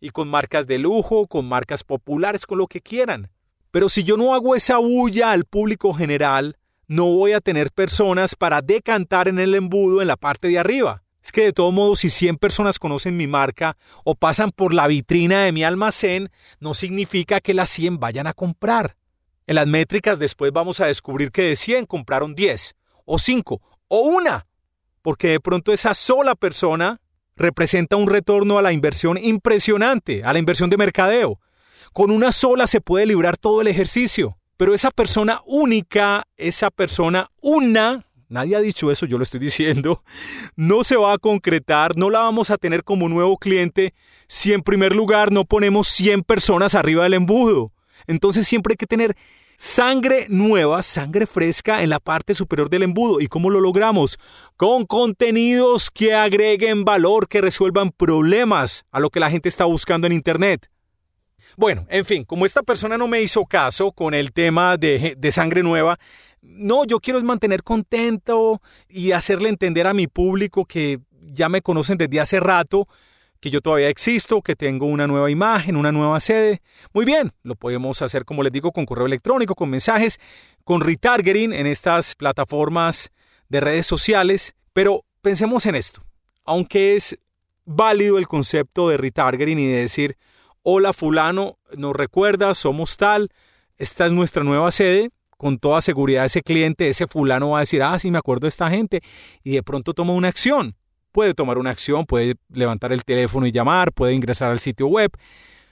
Y 0.00 0.10
con 0.10 0.28
marcas 0.28 0.66
de 0.66 0.78
lujo, 0.78 1.26
con 1.26 1.46
marcas 1.46 1.84
populares, 1.84 2.46
con 2.46 2.58
lo 2.58 2.66
que 2.66 2.80
quieran. 2.80 3.30
Pero 3.70 3.88
si 3.88 4.04
yo 4.04 4.16
no 4.16 4.34
hago 4.34 4.54
esa 4.54 4.78
bulla 4.78 5.32
al 5.32 5.44
público 5.44 5.92
general, 5.92 6.56
no 6.92 7.06
voy 7.06 7.32
a 7.32 7.40
tener 7.40 7.72
personas 7.72 8.36
para 8.36 8.60
decantar 8.60 9.26
en 9.28 9.38
el 9.38 9.54
embudo 9.54 10.02
en 10.02 10.08
la 10.08 10.16
parte 10.16 10.48
de 10.48 10.58
arriba. 10.58 11.02
Es 11.24 11.32
que 11.32 11.44
de 11.44 11.52
todo 11.52 11.72
modo, 11.72 11.96
si 11.96 12.10
100 12.10 12.36
personas 12.36 12.78
conocen 12.78 13.16
mi 13.16 13.26
marca 13.26 13.76
o 14.04 14.14
pasan 14.14 14.50
por 14.50 14.74
la 14.74 14.86
vitrina 14.88 15.44
de 15.44 15.52
mi 15.52 15.64
almacén, 15.64 16.30
no 16.60 16.74
significa 16.74 17.40
que 17.40 17.54
las 17.54 17.70
100 17.70 17.98
vayan 17.98 18.26
a 18.26 18.34
comprar. 18.34 18.96
En 19.46 19.54
las 19.54 19.66
métricas 19.66 20.18
después 20.18 20.52
vamos 20.52 20.80
a 20.80 20.86
descubrir 20.86 21.30
que 21.30 21.42
de 21.42 21.56
100 21.56 21.86
compraron 21.86 22.34
10 22.34 22.74
o 23.06 23.18
5 23.18 23.62
o 23.88 23.98
una 24.00 24.46
porque 25.02 25.28
de 25.28 25.40
pronto 25.40 25.72
esa 25.72 25.94
sola 25.94 26.34
persona 26.34 27.00
representa 27.36 27.96
un 27.96 28.06
retorno 28.06 28.58
a 28.58 28.62
la 28.62 28.72
inversión 28.72 29.18
impresionante, 29.18 30.24
a 30.24 30.32
la 30.32 30.38
inversión 30.38 30.70
de 30.70 30.76
mercadeo. 30.76 31.40
Con 31.92 32.10
una 32.10 32.32
sola 32.32 32.66
se 32.66 32.80
puede 32.80 33.06
librar 33.06 33.36
todo 33.36 33.60
el 33.60 33.66
ejercicio, 33.66 34.38
pero 34.56 34.74
esa 34.74 34.90
persona 34.90 35.42
única, 35.46 36.24
esa 36.36 36.70
persona 36.70 37.30
una, 37.40 38.06
nadie 38.28 38.56
ha 38.56 38.60
dicho 38.60 38.90
eso, 38.90 39.06
yo 39.06 39.18
lo 39.18 39.24
estoy 39.24 39.40
diciendo, 39.50 40.02
no 40.56 40.84
se 40.84 40.96
va 40.96 41.12
a 41.12 41.18
concretar, 41.18 41.96
no 41.96 42.10
la 42.10 42.20
vamos 42.20 42.50
a 42.50 42.58
tener 42.58 42.84
como 42.84 43.08
nuevo 43.08 43.38
cliente 43.38 43.94
si 44.28 44.52
en 44.52 44.62
primer 44.62 44.94
lugar 44.94 45.32
no 45.32 45.44
ponemos 45.44 45.88
100 45.88 46.22
personas 46.22 46.74
arriba 46.74 47.04
del 47.04 47.14
embudo. 47.14 47.72
Entonces 48.06 48.46
siempre 48.46 48.72
hay 48.72 48.76
que 48.76 48.86
tener 48.86 49.16
Sangre 49.64 50.26
nueva, 50.28 50.82
sangre 50.82 51.24
fresca 51.24 51.84
en 51.84 51.90
la 51.90 52.00
parte 52.00 52.34
superior 52.34 52.68
del 52.68 52.82
embudo. 52.82 53.20
¿Y 53.20 53.28
cómo 53.28 53.48
lo 53.48 53.60
logramos? 53.60 54.18
Con 54.56 54.86
contenidos 54.86 55.88
que 55.92 56.14
agreguen 56.14 56.84
valor, 56.84 57.28
que 57.28 57.40
resuelvan 57.40 57.92
problemas 57.92 58.84
a 58.90 58.98
lo 58.98 59.10
que 59.10 59.20
la 59.20 59.30
gente 59.30 59.48
está 59.48 59.64
buscando 59.64 60.08
en 60.08 60.14
Internet. 60.14 60.68
Bueno, 61.62 61.86
en 61.90 62.04
fin, 62.04 62.24
como 62.24 62.44
esta 62.44 62.64
persona 62.64 62.98
no 62.98 63.06
me 63.06 63.22
hizo 63.22 63.44
caso 63.46 63.92
con 63.92 64.14
el 64.14 64.32
tema 64.32 64.76
de, 64.76 65.14
de 65.16 65.30
sangre 65.30 65.62
nueva, 65.62 65.96
no, 66.40 66.84
yo 66.84 66.98
quiero 66.98 67.22
mantener 67.22 67.62
contento 67.62 68.60
y 68.88 69.12
hacerle 69.12 69.48
entender 69.48 69.86
a 69.86 69.94
mi 69.94 70.08
público 70.08 70.64
que 70.64 70.98
ya 71.20 71.48
me 71.48 71.62
conocen 71.62 71.98
desde 71.98 72.18
hace 72.18 72.40
rato 72.40 72.88
que 73.38 73.48
yo 73.50 73.60
todavía 73.60 73.90
existo, 73.90 74.42
que 74.42 74.56
tengo 74.56 74.86
una 74.86 75.06
nueva 75.06 75.30
imagen, 75.30 75.76
una 75.76 75.92
nueva 75.92 76.18
sede. 76.18 76.62
Muy 76.92 77.04
bien, 77.04 77.32
lo 77.44 77.54
podemos 77.54 78.02
hacer, 78.02 78.24
como 78.24 78.42
les 78.42 78.52
digo, 78.52 78.72
con 78.72 78.84
correo 78.84 79.06
electrónico, 79.06 79.54
con 79.54 79.70
mensajes, 79.70 80.18
con 80.64 80.80
retargeting 80.80 81.52
en 81.52 81.68
estas 81.68 82.16
plataformas 82.16 83.12
de 83.48 83.60
redes 83.60 83.86
sociales. 83.86 84.56
Pero 84.72 85.04
pensemos 85.20 85.64
en 85.66 85.76
esto. 85.76 86.02
Aunque 86.44 86.96
es 86.96 87.16
válido 87.64 88.18
el 88.18 88.26
concepto 88.26 88.88
de 88.88 88.96
retargeting 88.96 89.60
y 89.60 89.68
de 89.68 89.82
decir, 89.82 90.16
hola 90.62 90.92
fulano, 90.92 91.58
nos 91.76 91.94
recuerda, 91.94 92.54
somos 92.54 92.96
tal, 92.96 93.30
esta 93.78 94.06
es 94.06 94.12
nuestra 94.12 94.44
nueva 94.44 94.70
sede, 94.70 95.10
con 95.36 95.58
toda 95.58 95.82
seguridad 95.82 96.24
ese 96.24 96.42
cliente, 96.42 96.88
ese 96.88 97.06
fulano 97.06 97.50
va 97.50 97.58
a 97.58 97.60
decir, 97.60 97.82
ah, 97.82 97.98
sí, 97.98 98.10
me 98.10 98.18
acuerdo 98.18 98.46
de 98.46 98.50
esta 98.50 98.70
gente, 98.70 99.00
y 99.42 99.52
de 99.52 99.62
pronto 99.62 99.92
toma 99.94 100.12
una 100.12 100.28
acción 100.28 100.76
puede 101.12 101.34
tomar 101.34 101.58
una 101.58 101.70
acción, 101.70 102.06
puede 102.06 102.34
levantar 102.48 102.92
el 102.92 103.04
teléfono 103.04 103.46
y 103.46 103.52
llamar, 103.52 103.92
puede 103.92 104.14
ingresar 104.14 104.50
al 104.50 104.58
sitio 104.58 104.86
web. 104.88 105.12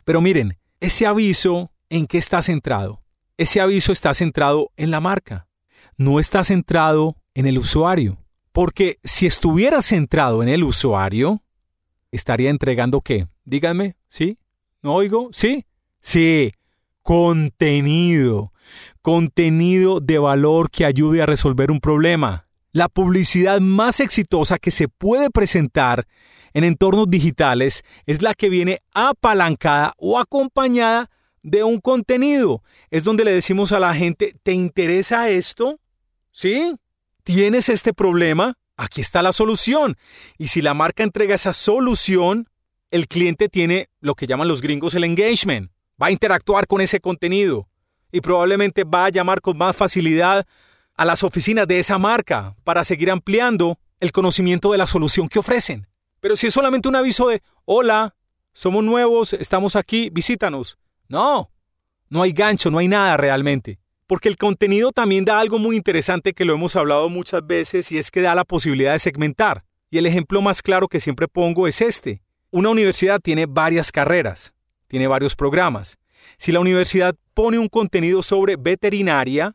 Pero 0.04 0.20
miren, 0.20 0.58
ese 0.78 1.06
aviso, 1.06 1.72
¿en 1.88 2.06
qué 2.06 2.18
está 2.18 2.42
centrado? 2.42 3.02
Ese 3.36 3.60
aviso 3.60 3.90
está 3.90 4.14
centrado 4.14 4.70
en 4.76 4.90
la 4.90 5.00
marca, 5.00 5.48
no 5.96 6.20
está 6.20 6.44
centrado 6.44 7.16
en 7.34 7.46
el 7.46 7.58
usuario. 7.58 8.18
Porque 8.52 8.98
si 9.02 9.26
estuviera 9.26 9.80
centrado 9.80 10.42
en 10.42 10.48
el 10.48 10.62
usuario, 10.62 11.42
estaría 12.12 12.50
entregando 12.50 13.00
qué? 13.00 13.26
Díganme, 13.44 13.96
¿sí? 14.08 14.38
¿No 14.82 14.94
oigo? 14.94 15.28
¿Sí? 15.32 15.66
Sí, 16.00 16.52
contenido. 17.02 18.52
Contenido 19.02 20.00
de 20.00 20.18
valor 20.18 20.70
que 20.70 20.84
ayude 20.84 21.22
a 21.22 21.26
resolver 21.26 21.70
un 21.70 21.80
problema. 21.80 22.46
La 22.72 22.88
publicidad 22.88 23.60
más 23.60 24.00
exitosa 24.00 24.58
que 24.58 24.70
se 24.70 24.88
puede 24.88 25.30
presentar 25.30 26.06
en 26.54 26.64
entornos 26.64 27.10
digitales 27.10 27.84
es 28.06 28.22
la 28.22 28.34
que 28.34 28.48
viene 28.48 28.78
apalancada 28.94 29.92
o 29.98 30.18
acompañada 30.18 31.10
de 31.42 31.64
un 31.64 31.80
contenido. 31.80 32.62
Es 32.90 33.04
donde 33.04 33.24
le 33.24 33.32
decimos 33.32 33.72
a 33.72 33.80
la 33.80 33.94
gente, 33.94 34.34
¿te 34.42 34.52
interesa 34.52 35.28
esto? 35.28 35.78
¿Sí? 36.30 36.74
¿Tienes 37.22 37.68
este 37.68 37.92
problema? 37.92 38.56
Aquí 38.76 39.00
está 39.00 39.22
la 39.22 39.32
solución. 39.32 39.96
Y 40.38 40.48
si 40.48 40.62
la 40.62 40.74
marca 40.74 41.02
entrega 41.02 41.34
esa 41.34 41.52
solución, 41.52 42.48
el 42.90 43.08
cliente 43.08 43.48
tiene 43.48 43.88
lo 44.00 44.14
que 44.14 44.26
llaman 44.26 44.48
los 44.48 44.60
gringos 44.60 44.94
el 44.94 45.04
engagement. 45.04 45.70
Va 46.00 46.08
a 46.08 46.10
interactuar 46.10 46.66
con 46.66 46.80
ese 46.80 47.00
contenido 47.00 47.68
y 48.12 48.20
probablemente 48.20 48.84
va 48.84 49.06
a 49.06 49.10
llamar 49.10 49.40
con 49.40 49.56
más 49.56 49.76
facilidad 49.76 50.46
a 50.96 51.04
las 51.04 51.22
oficinas 51.22 51.68
de 51.68 51.78
esa 51.78 51.98
marca 51.98 52.56
para 52.64 52.84
seguir 52.84 53.10
ampliando 53.10 53.78
el 54.00 54.12
conocimiento 54.12 54.72
de 54.72 54.78
la 54.78 54.86
solución 54.86 55.28
que 55.28 55.38
ofrecen. 55.38 55.86
Pero 56.20 56.36
si 56.36 56.46
es 56.46 56.54
solamente 56.54 56.88
un 56.88 56.96
aviso 56.96 57.28
de, 57.28 57.42
hola, 57.64 58.14
somos 58.52 58.82
nuevos, 58.82 59.32
estamos 59.32 59.76
aquí, 59.76 60.10
visítanos. 60.10 60.78
No, 61.08 61.50
no 62.08 62.22
hay 62.22 62.32
gancho, 62.32 62.70
no 62.70 62.78
hay 62.78 62.88
nada 62.88 63.16
realmente. 63.16 63.78
Porque 64.06 64.28
el 64.28 64.36
contenido 64.36 64.90
también 64.90 65.24
da 65.24 65.38
algo 65.38 65.58
muy 65.58 65.76
interesante 65.76 66.32
que 66.32 66.44
lo 66.44 66.54
hemos 66.54 66.74
hablado 66.74 67.08
muchas 67.08 67.46
veces 67.46 67.92
y 67.92 67.98
es 67.98 68.10
que 68.10 68.22
da 68.22 68.34
la 68.34 68.44
posibilidad 68.44 68.92
de 68.92 68.98
segmentar. 68.98 69.64
Y 69.90 69.98
el 69.98 70.06
ejemplo 70.06 70.42
más 70.42 70.62
claro 70.62 70.88
que 70.88 71.00
siempre 71.00 71.28
pongo 71.28 71.68
es 71.68 71.80
este. 71.80 72.22
Una 72.50 72.70
universidad 72.70 73.20
tiene 73.20 73.46
varias 73.46 73.92
carreras, 73.92 74.52
tiene 74.88 75.06
varios 75.06 75.36
programas. 75.36 75.98
Si 76.36 76.52
la 76.52 76.60
universidad 76.60 77.14
pone 77.34 77.58
un 77.58 77.68
contenido 77.68 78.22
sobre 78.22 78.56
veterinaria, 78.56 79.54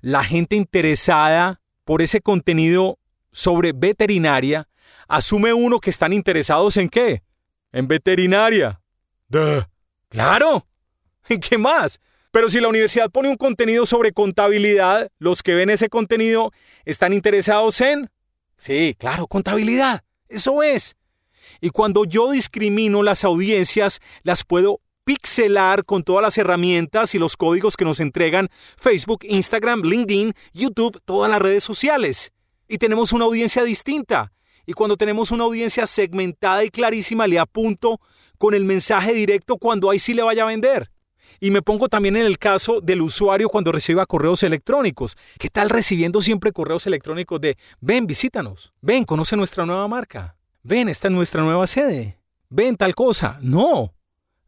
la 0.00 0.22
gente 0.24 0.56
interesada 0.56 1.60
por 1.84 2.02
ese 2.02 2.20
contenido 2.20 2.98
sobre 3.32 3.72
veterinaria 3.72 4.68
asume 5.08 5.52
uno 5.52 5.80
que 5.80 5.90
están 5.90 6.12
interesados 6.12 6.76
en 6.76 6.88
qué? 6.88 7.22
En 7.72 7.88
veterinaria. 7.88 8.80
Claro. 10.08 10.66
¿En 11.28 11.40
qué 11.40 11.58
más? 11.58 12.00
Pero 12.30 12.48
si 12.48 12.60
la 12.60 12.68
universidad 12.68 13.10
pone 13.10 13.28
un 13.28 13.36
contenido 13.36 13.86
sobre 13.86 14.12
contabilidad, 14.12 15.10
los 15.18 15.42
que 15.42 15.54
ven 15.54 15.70
ese 15.70 15.88
contenido 15.88 16.52
están 16.84 17.12
interesados 17.12 17.80
en... 17.80 18.10
Sí, 18.56 18.94
claro, 18.98 19.26
contabilidad. 19.26 20.04
Eso 20.28 20.62
es. 20.62 20.96
Y 21.60 21.70
cuando 21.70 22.04
yo 22.04 22.30
discrimino 22.30 23.02
las 23.02 23.24
audiencias, 23.24 24.00
las 24.22 24.44
puedo 24.44 24.80
pixelar 25.04 25.84
con 25.84 26.04
todas 26.04 26.22
las 26.22 26.38
herramientas 26.38 27.14
y 27.14 27.18
los 27.18 27.36
códigos 27.36 27.76
que 27.76 27.84
nos 27.84 28.00
entregan 28.00 28.48
Facebook, 28.76 29.24
Instagram, 29.24 29.82
LinkedIn, 29.82 30.34
YouTube, 30.52 31.00
todas 31.04 31.30
las 31.30 31.40
redes 31.40 31.64
sociales. 31.64 32.32
Y 32.68 32.78
tenemos 32.78 33.12
una 33.12 33.24
audiencia 33.24 33.64
distinta. 33.64 34.32
Y 34.66 34.72
cuando 34.72 34.96
tenemos 34.96 35.30
una 35.32 35.44
audiencia 35.44 35.86
segmentada 35.86 36.62
y 36.64 36.70
clarísima, 36.70 37.26
le 37.26 37.38
apunto 37.38 38.00
con 38.38 38.54
el 38.54 38.64
mensaje 38.64 39.12
directo 39.12 39.56
cuando 39.56 39.90
ahí 39.90 39.98
sí 39.98 40.14
le 40.14 40.22
vaya 40.22 40.44
a 40.44 40.46
vender. 40.46 40.90
Y 41.40 41.50
me 41.50 41.62
pongo 41.62 41.88
también 41.88 42.16
en 42.16 42.26
el 42.26 42.38
caso 42.38 42.80
del 42.80 43.02
usuario 43.02 43.48
cuando 43.48 43.72
reciba 43.72 44.06
correos 44.06 44.42
electrónicos. 44.42 45.16
¿Qué 45.38 45.48
tal 45.48 45.70
recibiendo 45.70 46.22
siempre 46.22 46.52
correos 46.52 46.86
electrónicos 46.86 47.40
de, 47.40 47.56
ven, 47.80 48.06
visítanos, 48.06 48.72
ven, 48.80 49.04
conoce 49.04 49.36
nuestra 49.36 49.66
nueva 49.66 49.86
marca, 49.88 50.36
ven, 50.62 50.88
esta 50.88 51.08
es 51.08 51.14
nuestra 51.14 51.42
nueva 51.42 51.66
sede, 51.66 52.18
ven 52.48 52.76
tal 52.76 52.94
cosa? 52.94 53.38
No. 53.42 53.94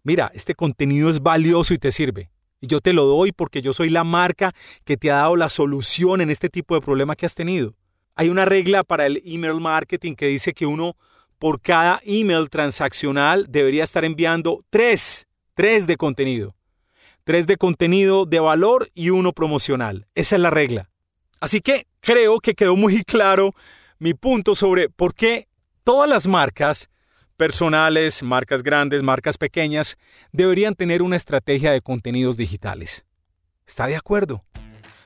Mira, 0.03 0.31
este 0.35 0.55
contenido 0.55 1.09
es 1.09 1.22
valioso 1.22 1.75
y 1.75 1.79
te 1.79 1.92
sirve. 1.92 2.31
Y 2.61 2.66
yo 2.66 2.81
te 2.81 2.92
lo 2.92 3.05
doy 3.05 3.33
porque 3.33 3.62
yo 3.62 3.72
soy 3.72 3.90
la 3.90 4.05
marca 4.05 4.55
que 4.85 4.96
te 4.96 5.11
ha 5.11 5.16
dado 5.16 5.37
la 5.37 5.48
solución 5.48 6.20
en 6.20 6.31
este 6.31 6.48
tipo 6.48 6.75
de 6.75 6.81
problema 6.81 7.16
que 7.16 7.27
has 7.27 7.35
tenido. 7.35 7.75
Hay 8.14 8.29
una 8.29 8.44
regla 8.44 8.85
para 8.85 9.07
el 9.07 9.22
email 9.25 9.61
marketing 9.61 10.14
que 10.14 10.27
dice 10.27 10.53
que 10.53 10.66
uno 10.66 10.96
por 11.38 11.61
cada 11.61 12.01
email 12.05 12.48
transaccional 12.51 13.46
debería 13.48 13.85
estar 13.85 14.05
enviando 14.05 14.64
tres, 14.70 15.27
tres 15.55 15.87
de 15.87 15.96
contenido. 15.96 16.55
Tres 17.25 17.46
de 17.46 17.57
contenido 17.57 18.27
de 18.27 18.38
valor 18.38 18.90
y 18.94 19.11
uno 19.11 19.33
promocional. 19.33 20.07
Esa 20.14 20.37
es 20.37 20.42
la 20.42 20.51
regla. 20.51 20.90
Así 21.40 21.61
que 21.61 21.87
creo 22.01 22.38
que 22.38 22.55
quedó 22.55 22.77
muy 22.77 23.03
claro 23.05 23.55
mi 23.98 24.14
punto 24.14 24.55
sobre 24.55 24.88
por 24.88 25.14
qué 25.14 25.48
todas 25.85 26.09
las 26.09 26.27
marcas 26.27 26.88
personales, 27.37 28.23
marcas 28.23 28.62
grandes, 28.62 29.03
marcas 29.03 29.38
pequeñas, 29.38 29.97
deberían 30.33 30.75
tener 30.75 31.03
una 31.03 31.16
estrategia 31.16 31.73
de 31.73 31.81
contenidos 31.81 32.37
digitales. 32.37 33.05
¿Está 33.66 33.87
de 33.87 33.97
acuerdo? 33.97 34.45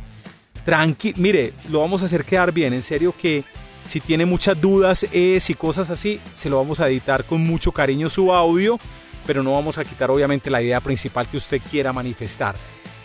Tranqui, 0.64 1.14
mire, 1.16 1.52
lo 1.68 1.80
vamos 1.80 2.02
a 2.02 2.04
hacer 2.06 2.24
quedar 2.24 2.52
bien, 2.52 2.72
en 2.72 2.84
serio 2.84 3.12
que 3.18 3.42
si 3.84 4.00
tiene 4.00 4.26
muchas 4.26 4.60
dudas 4.60 5.06
es 5.12 5.50
y 5.50 5.54
cosas 5.54 5.90
así, 5.90 6.20
se 6.34 6.48
lo 6.48 6.58
vamos 6.58 6.80
a 6.80 6.88
editar 6.88 7.24
con 7.24 7.42
mucho 7.42 7.72
cariño 7.72 8.08
su 8.10 8.32
audio, 8.32 8.78
pero 9.26 9.42
no 9.42 9.52
vamos 9.52 9.78
a 9.78 9.84
quitar 9.84 10.10
obviamente 10.10 10.50
la 10.50 10.62
idea 10.62 10.80
principal 10.80 11.28
que 11.28 11.36
usted 11.36 11.60
quiera 11.70 11.92
manifestar. 11.92 12.54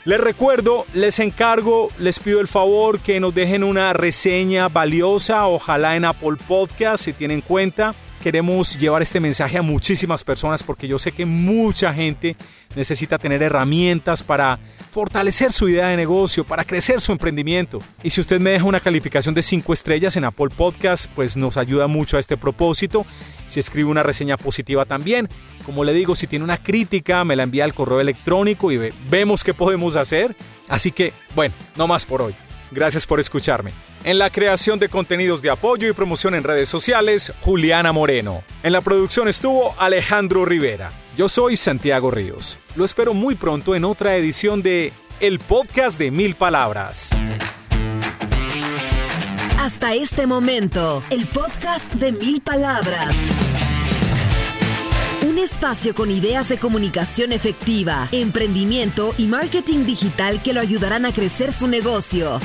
Les 0.06 0.22
recuerdo, 0.22 0.86
les 0.94 1.20
encargo, 1.20 1.90
les 2.00 2.20
pido 2.20 2.40
el 2.40 2.48
favor 2.48 3.00
que 3.00 3.20
nos 3.20 3.36
dejen 3.36 3.64
una 3.64 3.92
reseña 3.92 4.70
valiosa, 4.70 5.46
ojalá 5.48 5.98
en 5.98 6.06
Apple 6.06 6.38
Podcast, 6.48 7.04
si 7.04 7.14
tienen 7.14 7.42
cuenta. 7.42 7.94
Queremos 8.22 8.78
llevar 8.80 9.02
este 9.02 9.20
mensaje 9.20 9.58
a 9.58 9.62
muchísimas 9.62 10.24
personas 10.24 10.64
porque 10.64 10.88
yo 10.88 11.00
sé 11.00 11.12
que 11.12 11.26
mucha 11.26 11.94
gente 11.94 12.36
necesita 12.76 13.18
tener 13.18 13.44
herramientas 13.44 14.24
para 14.24 14.60
fortalecer 14.92 15.52
su 15.52 15.70
idea 15.70 15.88
de 15.88 15.98
negocio, 15.98 16.44
para 16.44 16.64
crecer 16.64 17.00
su 17.00 17.12
emprendimiento. 17.12 17.80
Y 18.04 18.10
si 18.10 18.22
usted 18.22 18.40
me 18.40 18.52
deja 18.52 18.66
una 18.66 18.80
calificación 18.80 19.36
de 19.36 19.44
5 19.44 19.72
estrellas 19.74 20.16
en 20.16 20.26
Apple 20.26 20.50
Podcast, 20.50 21.08
pues 21.16 21.38
nos 21.38 21.58
ayuda 21.58 21.88
mucho 21.88 22.18
a 22.18 22.20
este 22.20 22.38
propósito. 22.38 23.06
Si 23.48 23.60
escribe 23.60 23.90
una 23.90 24.04
reseña 24.04 24.38
positiva 24.38 24.86
también, 24.86 25.30
como 25.66 25.84
le 25.84 25.94
digo, 25.94 26.16
si 26.16 26.28
tiene 26.28 26.46
una 26.46 26.58
crítica, 26.58 27.24
me 27.24 27.36
la 27.36 27.44
envía 27.44 27.64
al 27.64 27.74
correo 27.74 28.02
electrónico 28.02 28.72
y 28.72 28.92
vemos 29.10 29.44
qué 29.44 29.54
podemos 29.54 29.96
hacer. 29.96 30.36
Así 30.68 30.92
que, 30.92 31.14
bueno, 31.36 31.54
no 31.76 31.88
más 31.88 32.06
por 32.06 32.22
hoy. 32.22 32.36
Gracias 32.72 33.06
por 33.06 33.20
escucharme. 33.20 33.72
En 34.08 34.20
la 34.20 34.30
creación 34.30 34.80
de 34.80 34.88
contenidos 34.88 35.42
de 35.42 35.50
apoyo 35.50 35.86
y 35.86 35.92
promoción 35.92 36.34
en 36.34 36.42
redes 36.42 36.70
sociales, 36.70 37.34
Juliana 37.42 37.92
Moreno. 37.92 38.42
En 38.64 38.72
la 38.72 38.80
producción 38.80 39.28
estuvo 39.28 39.76
Alejandro 39.78 40.46
Rivera. 40.46 40.94
Yo 41.18 41.28
soy 41.28 41.58
Santiago 41.58 42.10
Ríos. 42.10 42.58
Lo 42.78 42.86
espero 42.86 43.14
muy 43.14 43.36
pronto 43.36 43.76
en 43.76 43.84
otra 43.84 44.16
edición 44.16 44.64
de 44.64 44.94
El 45.20 45.40
Podcast 45.40 46.00
de 46.00 46.12
Mil 46.12 46.36
Palabras. 46.36 47.10
Hasta 49.60 49.94
este 49.94 50.26
momento, 50.26 51.04
el 51.10 51.28
podcast 51.28 51.94
de 51.96 52.14
Mil 52.14 52.40
Palabras 52.40 53.14
un 55.28 55.38
espacio 55.40 55.94
con 55.94 56.10
ideas 56.10 56.48
de 56.48 56.58
comunicación 56.58 57.32
efectiva, 57.32 58.08
emprendimiento 58.12 59.14
y 59.18 59.28
marketing 59.28 59.86
digital 59.86 60.42
que 60.42 60.54
lo 60.54 60.62
ayudarán 60.62 61.06
a 61.06 61.12
crecer 61.14 61.52
su 61.52 61.68
negocio. 61.68 62.40